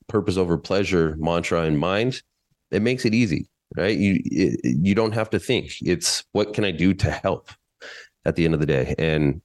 purpose 0.08 0.38
over 0.38 0.58
pleasure 0.58 1.16
mantra 1.18 1.64
in 1.64 1.78
mind, 1.78 2.22
it 2.70 2.82
makes 2.82 3.06
it 3.06 3.14
easy 3.14 3.48
right? 3.76 3.98
You 3.98 4.22
you 4.64 4.96
don't 4.96 5.14
have 5.14 5.30
to 5.32 5.40
think. 5.40 5.74
It's 5.82 6.24
what 6.32 6.54
can 6.54 6.66
I 6.66 6.72
do 6.72 6.94
to 6.96 7.12
help 7.12 7.50
at 8.26 8.36
the 8.36 8.46
end 8.46 8.54
of 8.54 8.60
the 8.60 8.66
day. 8.66 8.96
And 8.98 9.42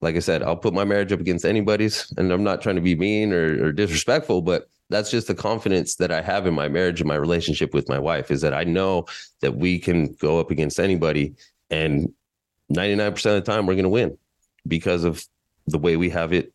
like 0.00 0.16
I 0.16 0.20
said, 0.20 0.42
I'll 0.42 0.56
put 0.56 0.74
my 0.74 0.84
marriage 0.84 1.12
up 1.12 1.20
against 1.20 1.44
anybody's, 1.44 2.12
and 2.16 2.30
I'm 2.30 2.44
not 2.44 2.60
trying 2.60 2.76
to 2.76 2.82
be 2.82 2.94
mean 2.94 3.32
or, 3.32 3.66
or 3.66 3.72
disrespectful, 3.72 4.42
but 4.42 4.68
that's 4.88 5.10
just 5.10 5.26
the 5.26 5.34
confidence 5.34 5.96
that 5.96 6.12
I 6.12 6.22
have 6.22 6.46
in 6.46 6.54
my 6.54 6.68
marriage 6.68 7.00
and 7.00 7.08
my 7.08 7.16
relationship 7.16 7.74
with 7.74 7.88
my 7.88 7.98
wife 7.98 8.30
is 8.30 8.40
that 8.42 8.54
I 8.54 8.62
know 8.64 9.06
that 9.40 9.56
we 9.56 9.78
can 9.78 10.12
go 10.20 10.38
up 10.38 10.50
against 10.50 10.78
anybody, 10.78 11.34
and 11.70 12.12
99% 12.72 13.08
of 13.08 13.44
the 13.44 13.52
time 13.52 13.66
we're 13.66 13.74
going 13.74 13.84
to 13.84 13.88
win 13.88 14.16
because 14.66 15.04
of 15.04 15.24
the 15.66 15.78
way 15.78 15.96
we 15.96 16.10
have 16.10 16.32
it 16.32 16.52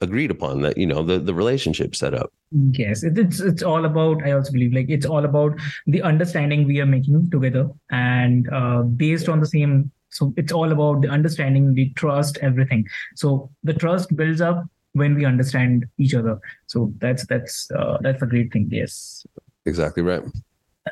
agreed 0.00 0.30
upon 0.30 0.60
that 0.62 0.76
you 0.76 0.86
know 0.86 1.02
the 1.02 1.18
the 1.18 1.34
relationship 1.34 1.94
set 1.94 2.14
up. 2.14 2.32
Yes 2.72 3.02
it's 3.02 3.40
it's 3.40 3.62
all 3.62 3.84
about 3.84 4.22
i 4.24 4.32
also 4.32 4.52
believe 4.52 4.72
like 4.72 4.88
it's 4.88 5.06
all 5.06 5.24
about 5.24 5.58
the 5.86 6.02
understanding 6.02 6.64
we 6.66 6.80
are 6.80 6.86
making 6.86 7.30
together. 7.30 7.68
And 7.90 8.48
uh, 8.52 8.82
based 8.82 9.28
on 9.28 9.40
the 9.40 9.46
same 9.46 9.90
so 10.10 10.32
it's 10.36 10.52
all 10.52 10.72
about 10.72 11.02
the 11.02 11.08
understanding 11.08 11.74
the 11.74 11.90
trust 11.94 12.38
everything. 12.38 12.86
So 13.14 13.50
the 13.64 13.74
trust 13.74 14.14
builds 14.16 14.40
up 14.40 14.64
when 14.92 15.14
we 15.14 15.24
understand 15.24 15.86
each 15.98 16.14
other. 16.14 16.38
So 16.66 16.92
that's 16.98 17.26
that's 17.26 17.70
uh, 17.70 17.98
that's 18.00 18.22
a 18.22 18.26
great 18.26 18.52
thing 18.52 18.68
yes. 18.70 19.26
Exactly 19.64 20.02
right. 20.02 20.22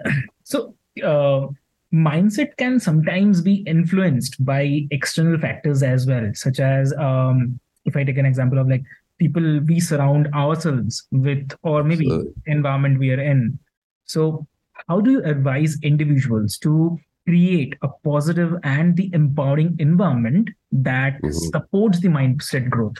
So 0.46 0.74
uh, 1.02 1.46
mindset 1.92 2.56
can 2.58 2.78
sometimes 2.78 3.40
be 3.40 3.64
influenced 3.66 4.44
by 4.44 4.86
external 4.90 5.38
factors 5.38 5.82
as 5.82 6.06
well 6.06 6.30
such 6.34 6.60
as 6.60 6.92
um, 6.94 7.58
if 7.84 7.96
I 7.96 8.04
take 8.04 8.18
an 8.18 8.26
example 8.26 8.58
of 8.58 8.68
like 8.68 8.82
people 9.18 9.60
we 9.60 9.80
surround 9.80 10.28
ourselves 10.34 11.06
with, 11.10 11.52
or 11.62 11.84
maybe 11.84 12.10
environment 12.46 12.98
we 12.98 13.10
are 13.12 13.20
in. 13.20 13.58
So, 14.04 14.46
how 14.88 15.00
do 15.00 15.10
you 15.12 15.24
advise 15.24 15.78
individuals 15.82 16.58
to 16.58 16.98
create 17.26 17.74
a 17.82 17.88
positive 18.04 18.54
and 18.64 18.96
the 18.96 19.10
empowering 19.14 19.76
environment 19.78 20.50
that 20.72 21.14
mm-hmm. 21.22 21.30
supports 21.30 22.00
the 22.00 22.08
mindset 22.08 22.68
growth? 22.68 22.96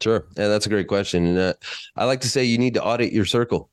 Sure, 0.00 0.26
Yeah, 0.36 0.48
that's 0.48 0.66
a 0.66 0.68
great 0.70 0.88
question. 0.88 1.26
And 1.26 1.38
uh, 1.38 1.54
I 1.96 2.04
like 2.04 2.20
to 2.20 2.28
say 2.28 2.44
you 2.44 2.58
need 2.58 2.74
to 2.74 2.82
audit 2.82 3.12
your 3.12 3.24
circle 3.24 3.70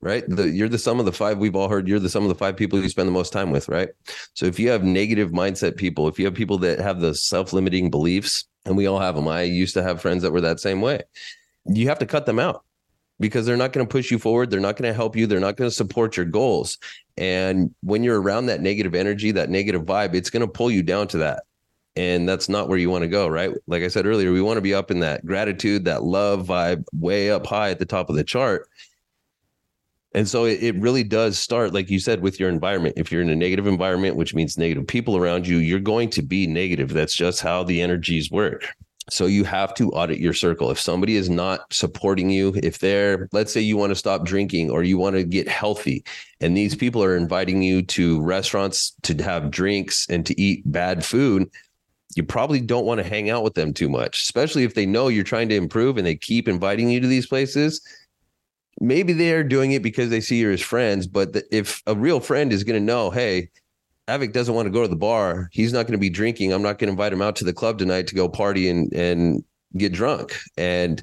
right? 0.00 0.24
The, 0.28 0.48
you're 0.48 0.68
the 0.68 0.78
sum 0.78 1.00
of 1.00 1.06
the 1.06 1.12
five 1.12 1.38
we've 1.38 1.56
all 1.56 1.68
heard. 1.68 1.88
You're 1.88 1.98
the 1.98 2.08
sum 2.08 2.22
of 2.22 2.28
the 2.28 2.34
five 2.34 2.56
people 2.56 2.80
you 2.80 2.88
spend 2.88 3.08
the 3.08 3.12
most 3.12 3.32
time 3.32 3.50
with, 3.50 3.68
right? 3.68 3.88
So 4.34 4.46
if 4.46 4.58
you 4.58 4.68
have 4.68 4.84
negative 4.84 5.30
mindset 5.30 5.76
people, 5.76 6.06
if 6.06 6.18
you 6.18 6.26
have 6.26 6.34
people 6.34 6.58
that 6.58 6.78
have 6.78 7.00
the 7.00 7.14
self 7.14 7.52
limiting 7.52 7.90
beliefs, 7.90 8.44
and 8.66 8.76
we 8.76 8.86
all 8.86 8.98
have 8.98 9.14
them. 9.14 9.28
I 9.28 9.42
used 9.42 9.74
to 9.74 9.82
have 9.82 10.00
friends 10.00 10.22
that 10.22 10.32
were 10.32 10.40
that 10.42 10.60
same 10.60 10.80
way. 10.80 11.02
You 11.64 11.88
have 11.88 11.98
to 12.00 12.06
cut 12.06 12.26
them 12.26 12.38
out 12.38 12.64
because 13.18 13.46
they're 13.46 13.56
not 13.56 13.72
going 13.72 13.86
to 13.86 13.90
push 13.90 14.10
you 14.10 14.18
forward. 14.18 14.50
They're 14.50 14.60
not 14.60 14.76
going 14.76 14.90
to 14.90 14.94
help 14.94 15.16
you. 15.16 15.26
They're 15.26 15.40
not 15.40 15.56
going 15.56 15.70
to 15.70 15.74
support 15.74 16.16
your 16.16 16.26
goals. 16.26 16.78
And 17.16 17.74
when 17.82 18.04
you're 18.04 18.20
around 18.20 18.46
that 18.46 18.60
negative 18.60 18.94
energy, 18.94 19.30
that 19.32 19.48
negative 19.48 19.82
vibe, 19.82 20.14
it's 20.14 20.30
going 20.30 20.42
to 20.42 20.48
pull 20.48 20.70
you 20.70 20.82
down 20.82 21.08
to 21.08 21.18
that. 21.18 21.44
And 21.94 22.28
that's 22.28 22.50
not 22.50 22.68
where 22.68 22.76
you 22.76 22.90
want 22.90 23.02
to 23.02 23.08
go, 23.08 23.26
right? 23.26 23.52
Like 23.66 23.82
I 23.82 23.88
said 23.88 24.04
earlier, 24.04 24.30
we 24.30 24.42
want 24.42 24.58
to 24.58 24.62
be 24.62 24.74
up 24.74 24.90
in 24.90 25.00
that 25.00 25.24
gratitude, 25.24 25.86
that 25.86 26.02
love 26.02 26.46
vibe, 26.46 26.84
way 26.92 27.30
up 27.30 27.46
high 27.46 27.70
at 27.70 27.78
the 27.78 27.86
top 27.86 28.10
of 28.10 28.16
the 28.16 28.24
chart. 28.24 28.68
And 30.16 30.26
so 30.26 30.46
it, 30.46 30.62
it 30.62 30.74
really 30.80 31.04
does 31.04 31.38
start, 31.38 31.74
like 31.74 31.90
you 31.90 32.00
said, 32.00 32.22
with 32.22 32.40
your 32.40 32.48
environment. 32.48 32.94
If 32.96 33.12
you're 33.12 33.20
in 33.20 33.28
a 33.28 33.36
negative 33.36 33.66
environment, 33.66 34.16
which 34.16 34.34
means 34.34 34.56
negative 34.56 34.86
people 34.86 35.14
around 35.18 35.46
you, 35.46 35.58
you're 35.58 35.78
going 35.78 36.08
to 36.10 36.22
be 36.22 36.46
negative. 36.46 36.88
That's 36.88 37.14
just 37.14 37.42
how 37.42 37.62
the 37.64 37.82
energies 37.82 38.30
work. 38.30 38.74
So 39.10 39.26
you 39.26 39.44
have 39.44 39.74
to 39.74 39.90
audit 39.90 40.18
your 40.18 40.32
circle. 40.32 40.70
If 40.70 40.80
somebody 40.80 41.16
is 41.16 41.28
not 41.28 41.70
supporting 41.70 42.30
you, 42.30 42.54
if 42.62 42.78
they're, 42.78 43.28
let's 43.32 43.52
say 43.52 43.60
you 43.60 43.76
want 43.76 43.90
to 43.90 43.94
stop 43.94 44.24
drinking 44.24 44.70
or 44.70 44.82
you 44.82 44.96
want 44.96 45.16
to 45.16 45.22
get 45.22 45.48
healthy, 45.48 46.02
and 46.40 46.56
these 46.56 46.74
people 46.74 47.04
are 47.04 47.14
inviting 47.14 47.62
you 47.62 47.82
to 47.82 48.20
restaurants 48.22 48.96
to 49.02 49.14
have 49.22 49.50
drinks 49.50 50.06
and 50.08 50.24
to 50.24 50.40
eat 50.40 50.62
bad 50.64 51.04
food, 51.04 51.48
you 52.16 52.24
probably 52.24 52.60
don't 52.60 52.86
want 52.86 53.02
to 53.02 53.08
hang 53.08 53.28
out 53.28 53.44
with 53.44 53.54
them 53.54 53.74
too 53.74 53.90
much, 53.90 54.22
especially 54.22 54.64
if 54.64 54.74
they 54.74 54.86
know 54.86 55.08
you're 55.08 55.24
trying 55.24 55.50
to 55.50 55.56
improve 55.56 55.98
and 55.98 56.06
they 56.06 56.16
keep 56.16 56.48
inviting 56.48 56.88
you 56.88 57.00
to 57.00 57.06
these 57.06 57.26
places. 57.26 57.82
Maybe 58.80 59.12
they 59.12 59.32
are 59.32 59.42
doing 59.42 59.72
it 59.72 59.82
because 59.82 60.10
they 60.10 60.20
see 60.20 60.36
you 60.36 60.50
as 60.50 60.60
friends, 60.60 61.06
but 61.06 61.32
the, 61.32 61.44
if 61.50 61.82
a 61.86 61.94
real 61.94 62.20
friend 62.20 62.52
is 62.52 62.62
going 62.62 62.78
to 62.78 62.84
know, 62.84 63.10
hey, 63.10 63.48
Avik 64.08 64.32
doesn't 64.32 64.54
want 64.54 64.66
to 64.66 64.70
go 64.70 64.82
to 64.82 64.88
the 64.88 64.96
bar. 64.96 65.48
He's 65.52 65.72
not 65.72 65.84
going 65.84 65.92
to 65.92 65.98
be 65.98 66.10
drinking. 66.10 66.52
I'm 66.52 66.62
not 66.62 66.78
going 66.78 66.88
to 66.88 66.92
invite 66.92 67.12
him 67.12 67.22
out 67.22 67.36
to 67.36 67.44
the 67.44 67.52
club 67.52 67.78
tonight 67.78 68.06
to 68.08 68.14
go 68.14 68.28
party 68.28 68.68
and 68.68 68.92
and 68.92 69.42
get 69.76 69.92
drunk. 69.92 70.38
And 70.56 71.02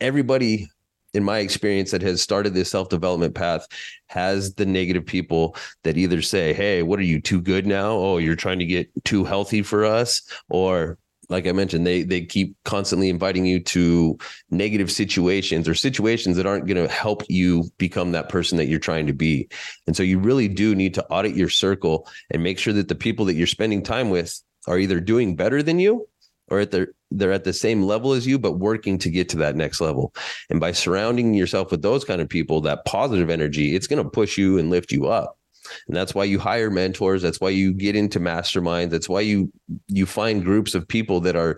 everybody 0.00 0.68
in 1.14 1.24
my 1.24 1.38
experience 1.38 1.90
that 1.92 2.02
has 2.02 2.20
started 2.20 2.54
this 2.54 2.70
self-development 2.70 3.34
path 3.34 3.66
has 4.06 4.54
the 4.54 4.66
negative 4.66 5.06
people 5.06 5.56
that 5.82 5.96
either 5.96 6.22
say, 6.22 6.52
"Hey, 6.52 6.82
what 6.82 6.98
are 6.98 7.02
you 7.02 7.20
too 7.20 7.40
good 7.40 7.66
now? 7.66 7.92
Oh, 7.92 8.18
you're 8.18 8.36
trying 8.36 8.58
to 8.58 8.64
get 8.64 8.88
too 9.04 9.24
healthy 9.24 9.62
for 9.62 9.84
us," 9.84 10.22
or 10.48 10.98
like 11.28 11.46
I 11.46 11.52
mentioned, 11.52 11.86
they 11.86 12.02
they 12.02 12.22
keep 12.22 12.56
constantly 12.64 13.08
inviting 13.08 13.46
you 13.46 13.60
to 13.60 14.18
negative 14.50 14.90
situations 14.90 15.68
or 15.68 15.74
situations 15.74 16.36
that 16.36 16.46
aren't 16.46 16.66
going 16.66 16.82
to 16.82 16.92
help 16.92 17.22
you 17.28 17.64
become 17.78 18.12
that 18.12 18.28
person 18.28 18.58
that 18.58 18.66
you're 18.66 18.78
trying 18.78 19.06
to 19.06 19.12
be. 19.12 19.48
And 19.86 19.96
so 19.96 20.02
you 20.02 20.18
really 20.18 20.48
do 20.48 20.74
need 20.74 20.94
to 20.94 21.06
audit 21.08 21.34
your 21.34 21.48
circle 21.48 22.08
and 22.30 22.42
make 22.42 22.58
sure 22.58 22.72
that 22.72 22.88
the 22.88 22.94
people 22.94 23.24
that 23.26 23.34
you're 23.34 23.46
spending 23.46 23.82
time 23.82 24.10
with 24.10 24.40
are 24.66 24.78
either 24.78 25.00
doing 25.00 25.36
better 25.36 25.62
than 25.62 25.78
you 25.78 26.08
or 26.48 26.60
at 26.60 26.70
their 26.70 26.88
they're 27.10 27.32
at 27.32 27.44
the 27.44 27.52
same 27.52 27.82
level 27.82 28.12
as 28.12 28.26
you 28.26 28.38
but 28.38 28.58
working 28.58 28.98
to 28.98 29.10
get 29.10 29.28
to 29.28 29.36
that 29.36 29.56
next 29.56 29.80
level 29.80 30.12
and 30.50 30.60
by 30.60 30.72
surrounding 30.72 31.32
yourself 31.34 31.70
with 31.70 31.82
those 31.82 32.04
kind 32.04 32.20
of 32.20 32.28
people 32.28 32.60
that 32.60 32.84
positive 32.84 33.30
energy 33.30 33.74
it's 33.74 33.86
going 33.86 34.02
to 34.02 34.10
push 34.10 34.36
you 34.36 34.58
and 34.58 34.70
lift 34.70 34.92
you 34.92 35.06
up 35.06 35.38
and 35.86 35.96
that's 35.96 36.14
why 36.14 36.24
you 36.24 36.38
hire 36.38 36.70
mentors. 36.70 37.22
That's 37.22 37.40
why 37.40 37.50
you 37.50 37.72
get 37.72 37.96
into 37.96 38.20
masterminds. 38.20 38.90
That's 38.90 39.08
why 39.08 39.20
you 39.20 39.52
you 39.88 40.06
find 40.06 40.44
groups 40.44 40.74
of 40.74 40.86
people 40.86 41.20
that 41.20 41.36
are 41.36 41.56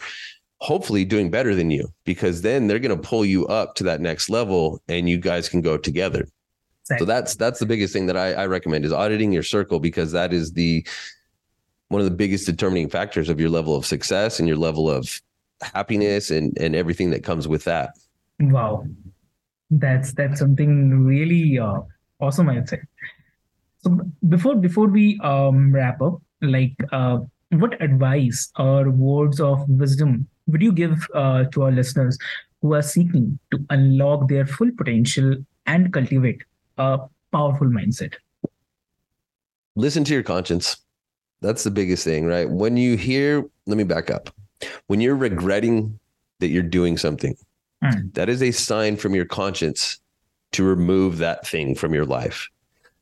hopefully 0.61 1.05
doing 1.05 1.31
better 1.31 1.55
than 1.55 1.71
you 1.71 1.87
because 2.05 2.43
then 2.43 2.67
they're 2.67 2.79
going 2.79 2.97
to 2.97 3.09
pull 3.09 3.25
you 3.25 3.47
up 3.49 3.75
to 3.75 3.85
that 3.85 4.01
next 4.01 4.31
level 4.31 4.81
and 4.89 5.09
you 5.09 5.19
guys 5.19 5.49
can 5.49 5.61
go 5.61 5.77
together. 5.77 6.27
So 6.99 7.05
that's 7.05 7.35
that's 7.35 7.59
the 7.59 7.67
biggest 7.67 7.93
thing 7.93 8.07
that 8.07 8.17
I, 8.17 8.33
I 8.35 8.47
recommend 8.47 8.85
is 8.85 8.93
auditing 8.93 9.33
your 9.33 9.43
circle 9.43 9.81
because 9.81 10.13
that 10.13 10.33
is 10.33 10.53
the 10.53 10.87
one 11.89 12.01
of 12.01 12.05
the 12.05 12.15
biggest 12.15 12.47
determining 12.47 12.89
factors 12.89 13.29
of 13.29 13.41
your 13.41 13.51
level 13.51 13.75
of 13.75 13.85
success 13.85 14.39
and 14.39 14.47
your 14.47 14.57
level 14.57 14.89
of 14.89 15.21
happiness 15.63 16.31
and 16.31 16.57
and 16.59 16.77
everything 16.77 17.11
that 17.11 17.25
comes 17.25 17.49
with 17.49 17.65
that. 17.65 17.91
Wow. 18.39 18.87
That's 19.69 20.13
that's 20.13 20.39
something 20.39 21.05
really 21.05 21.59
uh, 21.59 21.81
awesome 22.21 22.49
i'd 22.49 22.69
say 22.69 22.81
before 24.29 24.55
before 24.57 24.87
we 24.87 25.19
um, 25.21 25.73
wrap 25.73 26.01
up, 26.03 26.21
like 26.43 26.75
uh, 26.93 27.19
what 27.51 27.81
advice 27.83 28.51
or 28.59 28.91
words 28.91 29.41
of 29.41 29.69
wisdom 29.69 30.29
would 30.47 30.63
you 30.63 30.73
give 30.73 31.07
uh, 31.15 31.45
to 31.45 31.63
our 31.63 31.73
listeners 31.73 32.19
who 32.63 32.75
are 32.75 32.83
seeking 32.83 33.39
to 33.51 33.65
unlock 33.71 34.29
their 34.29 34.47
full 34.47 34.71
potential 34.77 35.37
and 35.67 35.93
cultivate 35.93 36.43
a 36.79 36.99
powerful 37.33 37.67
mindset? 37.67 38.15
Listen 39.75 40.05
to 40.05 40.15
your 40.15 40.23
conscience. 40.23 40.79
That's 41.43 41.65
the 41.65 41.71
biggest 41.71 42.05
thing, 42.05 42.25
right? 42.25 42.49
When 42.49 42.77
you 42.77 42.97
hear, 42.97 43.45
let 43.67 43.77
me 43.77 43.85
back 43.85 44.11
up. 44.11 44.31
When 44.87 45.01
you're 45.01 45.17
regretting 45.17 45.99
that 46.41 46.49
you're 46.49 46.63
doing 46.63 46.97
something, 46.97 47.37
mm. 47.85 48.15
that 48.15 48.29
is 48.29 48.43
a 48.43 48.53
sign 48.53 48.97
from 48.97 49.15
your 49.15 49.27
conscience 49.27 50.01
to 50.53 50.65
remove 50.65 51.19
that 51.19 51.47
thing 51.47 51.75
from 51.75 51.93
your 51.93 52.07
life. 52.07 52.49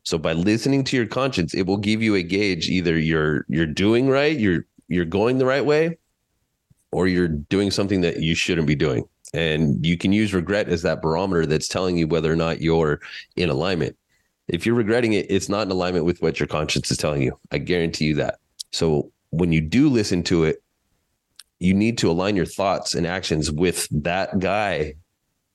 So 0.05 0.19
by 0.19 0.35
listening 0.35 0.85
to 0.85 0.97
your 0.97 1.07
conscience, 1.07 1.55
it 1.55 1.67
will 1.67 1.79
give 1.79 2.03
you 2.03 2.15
a 2.15 2.23
gauge 2.23 2.69
either 2.69 2.99
you're 2.99 3.47
you're 3.49 3.67
doing 3.67 4.09
right, 4.09 4.39
you're 4.39 4.67
you're 4.89 5.07
going 5.07 5.39
the 5.39 5.47
right 5.47 5.65
way, 5.65 5.99
or 6.93 7.09
you're 7.09 7.29
doing 7.29 7.71
something 7.71 8.03
that 8.03 8.21
you 8.21 8.35
shouldn't 8.35 8.67
be 8.67 8.75
doing. 8.75 9.05
And 9.33 9.85
you 9.85 9.97
can 9.97 10.13
use 10.13 10.33
regret 10.33 10.69
as 10.69 10.83
that 10.83 11.03
barometer 11.03 11.47
that's 11.47 11.67
telling 11.67 11.97
you 11.97 12.07
whether 12.07 12.31
or 12.31 12.37
not 12.37 12.61
you're 12.61 13.01
in 13.35 13.51
alignment. 13.51 13.97
If 14.47 14.67
you're 14.67 14.75
regretting 14.75 15.15
it, 15.15 15.27
it's 15.31 15.49
not 15.49 15.63
in 15.63 15.73
alignment 15.73 16.05
with 16.05 16.21
what 16.23 16.39
your 16.39 16.47
conscience 16.47 16.91
is 16.91 16.99
telling 16.99 17.23
you. 17.23 17.39
I 17.51 17.59
guarantee 17.59 18.05
you 18.05 18.15
that. 18.17 18.39
So 18.73 19.11
when 19.31 19.53
you 19.53 19.61
do 19.61 19.89
listen 19.89 20.23
to 20.25 20.45
it, 20.45 20.63
you 21.59 21.73
need 21.73 21.97
to 21.99 22.11
align 22.11 22.37
your 22.37 22.47
thoughts 22.47 22.95
and 22.95 23.07
actions 23.07 23.51
with 23.51 23.89
that 23.91 24.39
guy 24.39 24.95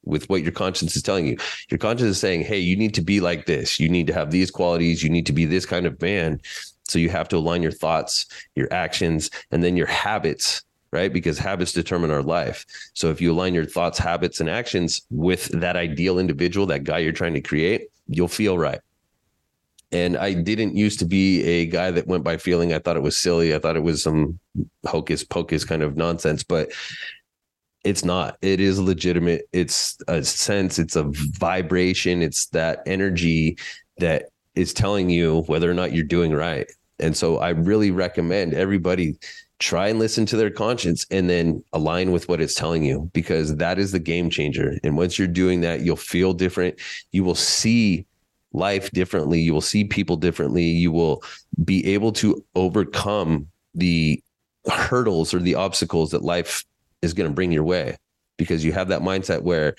with 0.10 0.28
what 0.30 0.44
your 0.44 0.52
conscience 0.52 0.96
is 0.96 1.04
telling 1.04 1.28
you. 1.28 1.38
Your 1.70 1.78
conscience 1.78 2.10
is 2.10 2.20
saying, 2.20 2.42
hey, 2.42 2.60
you 2.60 2.76
need 2.76 2.94
to 2.96 3.02
be 3.02 3.22
like 3.22 3.46
this. 3.46 3.80
You 3.80 3.88
need 3.88 4.08
to 4.08 4.14
have 4.14 4.32
these 4.32 4.52
qualities. 4.52 5.04
You 5.04 5.10
need 5.10 5.26
to 5.28 5.34
be 5.34 5.46
this 5.46 5.66
kind 5.66 5.86
of 5.86 6.02
man. 6.02 6.42
So 6.88 7.00
you 7.00 7.10
have 7.10 7.30
to 7.30 7.38
align 7.38 7.62
your 7.62 7.72
thoughts, 7.72 8.26
your 8.56 8.68
actions, 8.74 9.30
and 9.52 9.64
then 9.64 9.78
your 9.78 9.88
habits, 9.88 10.64
right? 10.92 11.14
Because 11.14 11.38
habits 11.38 11.72
determine 11.72 12.10
our 12.10 12.24
life. 12.24 12.66
So 12.94 13.12
if 13.12 13.22
you 13.22 13.32
align 13.32 13.54
your 13.54 13.66
thoughts, 13.66 14.00
habits, 14.00 14.40
and 14.40 14.50
actions 14.50 15.04
with 15.12 15.46
that 15.60 15.76
ideal 15.76 16.18
individual, 16.18 16.66
that 16.68 16.84
guy 16.84 16.98
you're 16.98 17.12
trying 17.12 17.36
to 17.36 17.42
create, 17.42 17.90
you'll 18.08 18.28
feel 18.28 18.58
right. 18.58 18.80
And 19.92 20.18
I 20.18 20.34
didn't 20.34 20.76
used 20.76 21.00
to 21.00 21.06
be 21.06 21.44
a 21.44 21.66
guy 21.66 21.90
that 21.92 22.08
went 22.08 22.24
by 22.24 22.38
feeling. 22.38 22.74
I 22.74 22.80
thought 22.80 22.98
it 22.98 23.04
was 23.04 23.18
silly. 23.18 23.56
I 23.56 23.60
thought 23.60 23.76
it 23.76 23.84
was 23.84 24.04
some 24.04 24.40
hocus 24.86 25.24
pocus 25.24 25.66
kind 25.66 25.82
of 25.82 25.98
nonsense. 25.98 26.44
But 26.44 26.72
it's 27.84 28.04
not. 28.04 28.38
It 28.42 28.60
is 28.60 28.80
legitimate. 28.80 29.44
It's 29.54 29.98
a 30.08 30.24
sense. 30.24 30.80
It's 30.80 30.96
a 30.96 31.06
vibration. 31.08 32.22
It's 32.22 32.48
that 32.48 32.82
energy 32.86 33.58
that 34.00 34.26
is 34.56 34.74
telling 34.74 35.10
you 35.10 35.44
whether 35.48 35.70
or 35.70 35.74
not 35.74 35.94
you're 35.94 36.04
doing 36.04 36.34
right. 36.34 36.70
And 37.00 37.16
so 37.16 37.38
i 37.38 37.50
really 37.50 37.92
recommend 37.92 38.54
everybody 38.54 39.16
try 39.60 39.88
and 39.88 40.00
listen 40.00 40.26
to 40.26 40.38
their 40.38 40.50
conscience 40.50 41.06
and 41.12 41.30
then 41.30 41.64
align 41.74 42.12
with 42.12 42.28
what 42.30 42.42
it's 42.42 42.56
telling 42.56 42.84
you 42.84 43.10
because 43.14 43.56
that 43.58 43.78
is 43.78 43.92
the 43.92 44.00
game 44.00 44.30
changer. 44.30 44.78
And 44.84 44.98
once 44.98 45.18
you're 45.18 45.28
doing 45.28 45.62
that 45.62 45.82
you'll 45.82 45.96
feel 45.96 46.34
different. 46.34 46.80
You 47.12 47.24
will 47.24 47.36
see 47.36 48.06
life 48.54 48.90
differently. 48.92 49.40
You 49.40 49.54
will 49.54 49.62
see 49.62 49.84
people 49.84 50.18
differently. 50.18 50.64
You 50.64 50.92
will 50.92 51.24
be 51.64 51.86
able 51.94 52.12
to 52.14 52.44
overcome 52.56 53.48
the 53.76 54.22
hurdles 54.70 55.34
or 55.34 55.40
the 55.40 55.56
obstacles 55.56 56.12
that 56.12 56.24
life 56.24 56.64
is 57.02 57.14
going 57.14 57.30
to 57.30 57.34
bring 57.34 57.52
your 57.52 57.64
way 57.64 57.98
because 58.38 58.64
you 58.64 58.72
have 58.72 58.88
that 58.90 59.02
mindset 59.02 59.42
where 59.42 59.76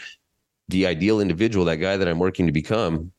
the 0.68 0.86
ideal 0.86 1.20
individual, 1.20 1.64
that 1.64 1.76
guy 1.76 1.96
that 1.96 2.08
I'm 2.08 2.18
working 2.18 2.46
to 2.46 2.52
become, 2.52 3.10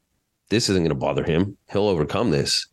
this 0.50 0.70
isn't 0.70 0.84
going 0.84 0.90
to 0.90 0.96
bother 0.96 1.24
him. 1.24 1.58
He'll 1.72 1.88
overcome 1.88 2.32
this. 2.32 2.68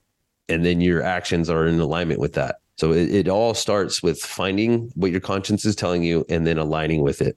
And 0.49 0.65
then 0.65 0.81
your 0.81 1.03
actions 1.03 1.51
are 1.51 1.67
in 1.67 1.79
alignment 1.81 2.21
with 2.21 2.35
that. 2.35 2.57
So 2.77 2.93
it, 2.93 3.13
it 3.13 3.29
all 3.29 3.55
starts 3.55 4.03
with 4.03 4.21
finding 4.21 4.91
what 4.95 5.11
your 5.11 5.21
conscience 5.21 5.65
is 5.65 5.75
telling 5.75 6.03
you 6.03 6.25
and 6.29 6.47
then 6.47 6.59
aligning 6.59 7.03
with 7.03 7.21
it. 7.21 7.37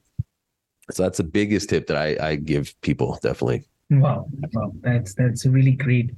So 0.90 1.02
that's 1.02 1.18
the 1.18 1.24
biggest 1.24 1.68
tip 1.68 1.86
that 1.88 1.96
I, 1.96 2.16
I 2.20 2.36
give 2.36 2.74
people 2.80 3.18
definitely. 3.22 3.64
Wow. 3.90 4.26
Wow. 4.52 4.72
That's 4.80 5.14
that's 5.14 5.44
really 5.44 5.72
great. 5.72 6.12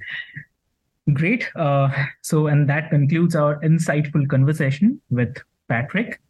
Great. 1.12 1.50
Uh, 1.56 1.90
so 2.22 2.46
and 2.46 2.68
that 2.68 2.90
concludes 2.90 3.34
our 3.34 3.60
insightful 3.60 4.28
conversation 4.28 5.00
with 5.10 5.36
Patrick 5.68 6.20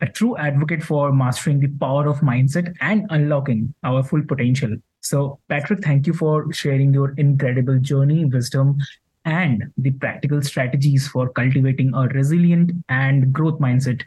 a 0.00 0.06
true 0.06 0.36
advocate 0.36 0.82
for 0.82 1.12
mastering 1.12 1.60
the 1.60 1.68
power 1.68 2.06
of 2.06 2.20
mindset 2.20 2.74
and 2.80 3.06
unlocking 3.10 3.74
our 3.82 4.02
full 4.02 4.22
potential. 4.22 4.76
So, 5.00 5.38
Patrick, 5.48 5.84
thank 5.84 6.06
you 6.06 6.12
for 6.12 6.52
sharing 6.52 6.92
your 6.92 7.14
incredible 7.16 7.78
journey, 7.78 8.24
wisdom, 8.24 8.78
and 9.24 9.64
the 9.78 9.92
practical 9.92 10.42
strategies 10.42 11.08
for 11.08 11.28
cultivating 11.30 11.94
a 11.94 12.08
resilient 12.08 12.72
and 12.88 13.32
growth 13.32 13.58
mindset, 13.58 14.02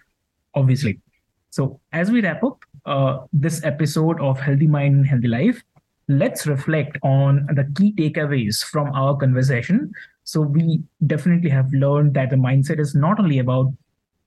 obviously. 0.55 0.99
So, 1.49 1.79
as 1.93 2.11
we 2.11 2.21
wrap 2.21 2.43
up 2.43 2.63
uh, 2.85 3.19
this 3.33 3.63
episode 3.63 4.19
of 4.21 4.39
Healthy 4.39 4.67
Mind 4.67 4.95
and 4.95 5.07
Healthy 5.07 5.27
Life, 5.27 5.63
let's 6.07 6.45
reflect 6.45 6.97
on 7.01 7.47
the 7.53 7.63
key 7.75 7.93
takeaways 7.93 8.63
from 8.63 8.91
our 8.93 9.17
conversation. 9.17 9.91
So, 10.23 10.41
we 10.41 10.83
definitely 11.07 11.49
have 11.49 11.71
learned 11.73 12.13
that 12.13 12.29
the 12.29 12.35
mindset 12.35 12.79
is 12.79 12.93
not 12.93 13.19
only 13.19 13.39
about 13.39 13.73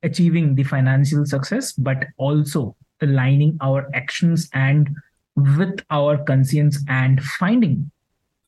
achieving 0.03 0.55
the 0.55 0.64
financial 0.64 1.24
success, 1.26 1.72
but 1.72 2.07
also 2.16 2.76
aligning 3.00 3.57
our 3.61 3.88
actions 3.94 4.48
and 4.53 4.90
with 5.36 5.80
our 5.90 6.18
conscience 6.24 6.84
and 6.88 7.22
finding 7.22 7.90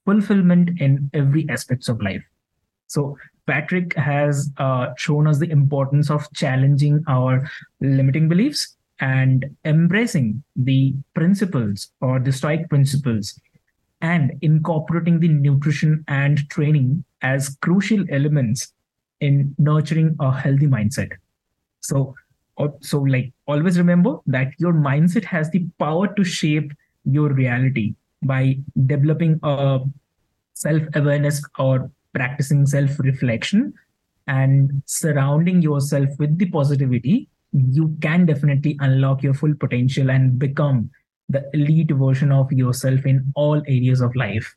fulfillment 0.05 0.81
in 0.81 1.11
every 1.15 1.49
aspects 1.49 1.89
of 1.89 2.01
life. 2.03 2.23
So 2.87 3.17
Patrick 3.47 3.95
has 3.97 4.51
uh, 4.59 4.89
shown 4.97 5.27
us 5.27 5.39
the 5.39 5.51
importance 5.51 6.11
of 6.11 6.31
challenging 6.33 7.03
our 7.09 7.49
limiting 7.81 8.29
beliefs 8.29 8.77
and 9.01 9.45
embracing 9.65 10.43
the 10.57 10.95
principles 11.15 11.91
or 12.01 12.21
the 12.21 12.33
stoic 12.33 12.69
principles 12.69 13.39
and 14.01 14.33
incorporating 14.43 15.21
the 15.21 15.29
nutrition 15.29 16.05
and 16.09 16.49
training 16.51 17.05
as 17.23 17.57
crucial 17.63 18.05
elements 18.11 18.73
in 19.21 19.55
nurturing 19.59 20.15
a 20.21 20.31
healthy 20.31 20.67
mindset. 20.67 21.11
So 21.85 22.15
so 22.81 23.01
like 23.01 23.33
always 23.47 23.79
remember 23.79 24.19
that 24.27 24.53
your 24.59 24.73
mindset 24.73 25.25
has 25.25 25.51
the 25.51 25.67
power 25.79 26.07
to 26.15 26.25
shape 26.25 26.73
your 27.05 27.31
reality 27.31 27.95
by 28.23 28.59
developing 28.87 29.39
a 29.43 29.81
self-awareness 30.55 31.43
or 31.59 31.91
practicing 32.15 32.65
self-reflection 32.65 33.73
and 34.29 34.83
surrounding 34.87 35.61
yourself 35.63 36.09
with 36.19 36.39
the 36.39 36.49
positivity. 36.51 37.29
You 37.53 37.97
can 38.01 38.25
definitely 38.25 38.77
unlock 38.81 39.23
your 39.23 39.35
full 39.35 39.55
potential 39.55 40.11
and 40.11 40.39
become 40.39 40.91
the 41.29 41.43
elite 41.55 41.91
version 41.91 42.31
of 42.33 42.53
yourself 42.53 43.05
in 43.05 43.33
all 43.35 43.59
areas 43.67 44.01
of 44.01 44.15
life. 44.15 44.55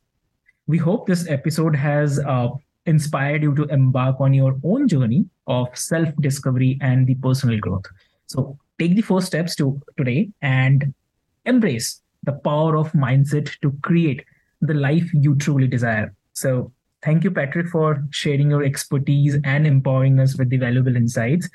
We 0.66 0.78
hope 0.78 1.06
this 1.06 1.28
episode 1.28 1.74
has 1.74 2.18
uh, 2.20 2.48
inspired 2.88 3.42
you 3.42 3.54
to 3.54 3.64
embark 3.66 4.20
on 4.20 4.34
your 4.34 4.56
own 4.64 4.88
journey 4.88 5.26
of 5.46 5.68
self 5.76 6.08
discovery 6.20 6.78
and 6.80 7.06
the 7.06 7.14
personal 7.16 7.58
growth. 7.58 7.84
So 8.26 8.58
take 8.78 8.96
the 8.96 9.02
first 9.02 9.28
steps 9.28 9.54
to 9.56 9.80
today 9.96 10.30
and 10.42 10.94
embrace 11.44 12.00
the 12.24 12.32
power 12.32 12.76
of 12.76 12.92
mindset 12.92 13.50
to 13.60 13.72
create 13.82 14.24
the 14.60 14.74
life 14.74 15.08
you 15.14 15.36
truly 15.36 15.68
desire. 15.68 16.14
So 16.32 16.72
thank 17.02 17.24
you, 17.24 17.30
Patrick, 17.30 17.68
for 17.68 18.04
sharing 18.10 18.50
your 18.50 18.64
expertise 18.64 19.36
and 19.44 19.66
empowering 19.66 20.18
us 20.18 20.36
with 20.36 20.50
the 20.50 20.56
valuable 20.56 20.96
insights. 20.96 21.48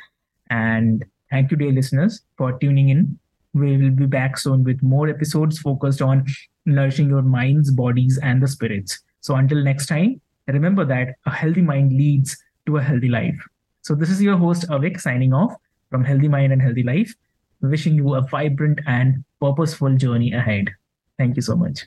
And 0.49 1.03
thank 1.29 1.51
you, 1.51 1.57
dear 1.57 1.71
listeners, 1.71 2.21
for 2.38 2.57
tuning 2.59 2.89
in. 2.89 3.19
We 3.53 3.77
will 3.77 3.91
be 3.91 4.07
back 4.07 4.38
soon 4.38 4.63
with 4.63 4.81
more 4.81 5.07
episodes 5.07 5.59
focused 5.59 6.01
on 6.01 6.25
nourishing 6.65 7.09
your 7.09 7.21
minds, 7.21 7.71
bodies, 7.71 8.17
and 8.23 8.41
the 8.41 8.47
spirits. 8.47 8.99
So 9.21 9.36
until 9.36 9.63
next 9.63 9.86
time, 9.88 10.21
remember 10.47 10.85
that 10.85 11.15
a 11.25 11.31
healthy 11.31 11.61
mind 11.61 11.93
leads 11.93 12.37
to 12.65 12.77
a 12.77 12.81
healthy 12.81 13.09
life. 13.09 13.39
So, 13.81 13.95
this 13.95 14.09
is 14.09 14.21
your 14.21 14.37
host, 14.37 14.67
Avik, 14.69 14.99
signing 14.99 15.33
off 15.33 15.55
from 15.89 16.03
Healthy 16.03 16.27
Mind 16.27 16.53
and 16.53 16.61
Healthy 16.61 16.83
Life, 16.83 17.13
wishing 17.61 17.95
you 17.95 18.15
a 18.15 18.21
vibrant 18.21 18.79
and 18.87 19.23
purposeful 19.41 19.95
journey 19.95 20.33
ahead. 20.33 20.69
Thank 21.17 21.35
you 21.35 21.41
so 21.41 21.55
much. 21.55 21.85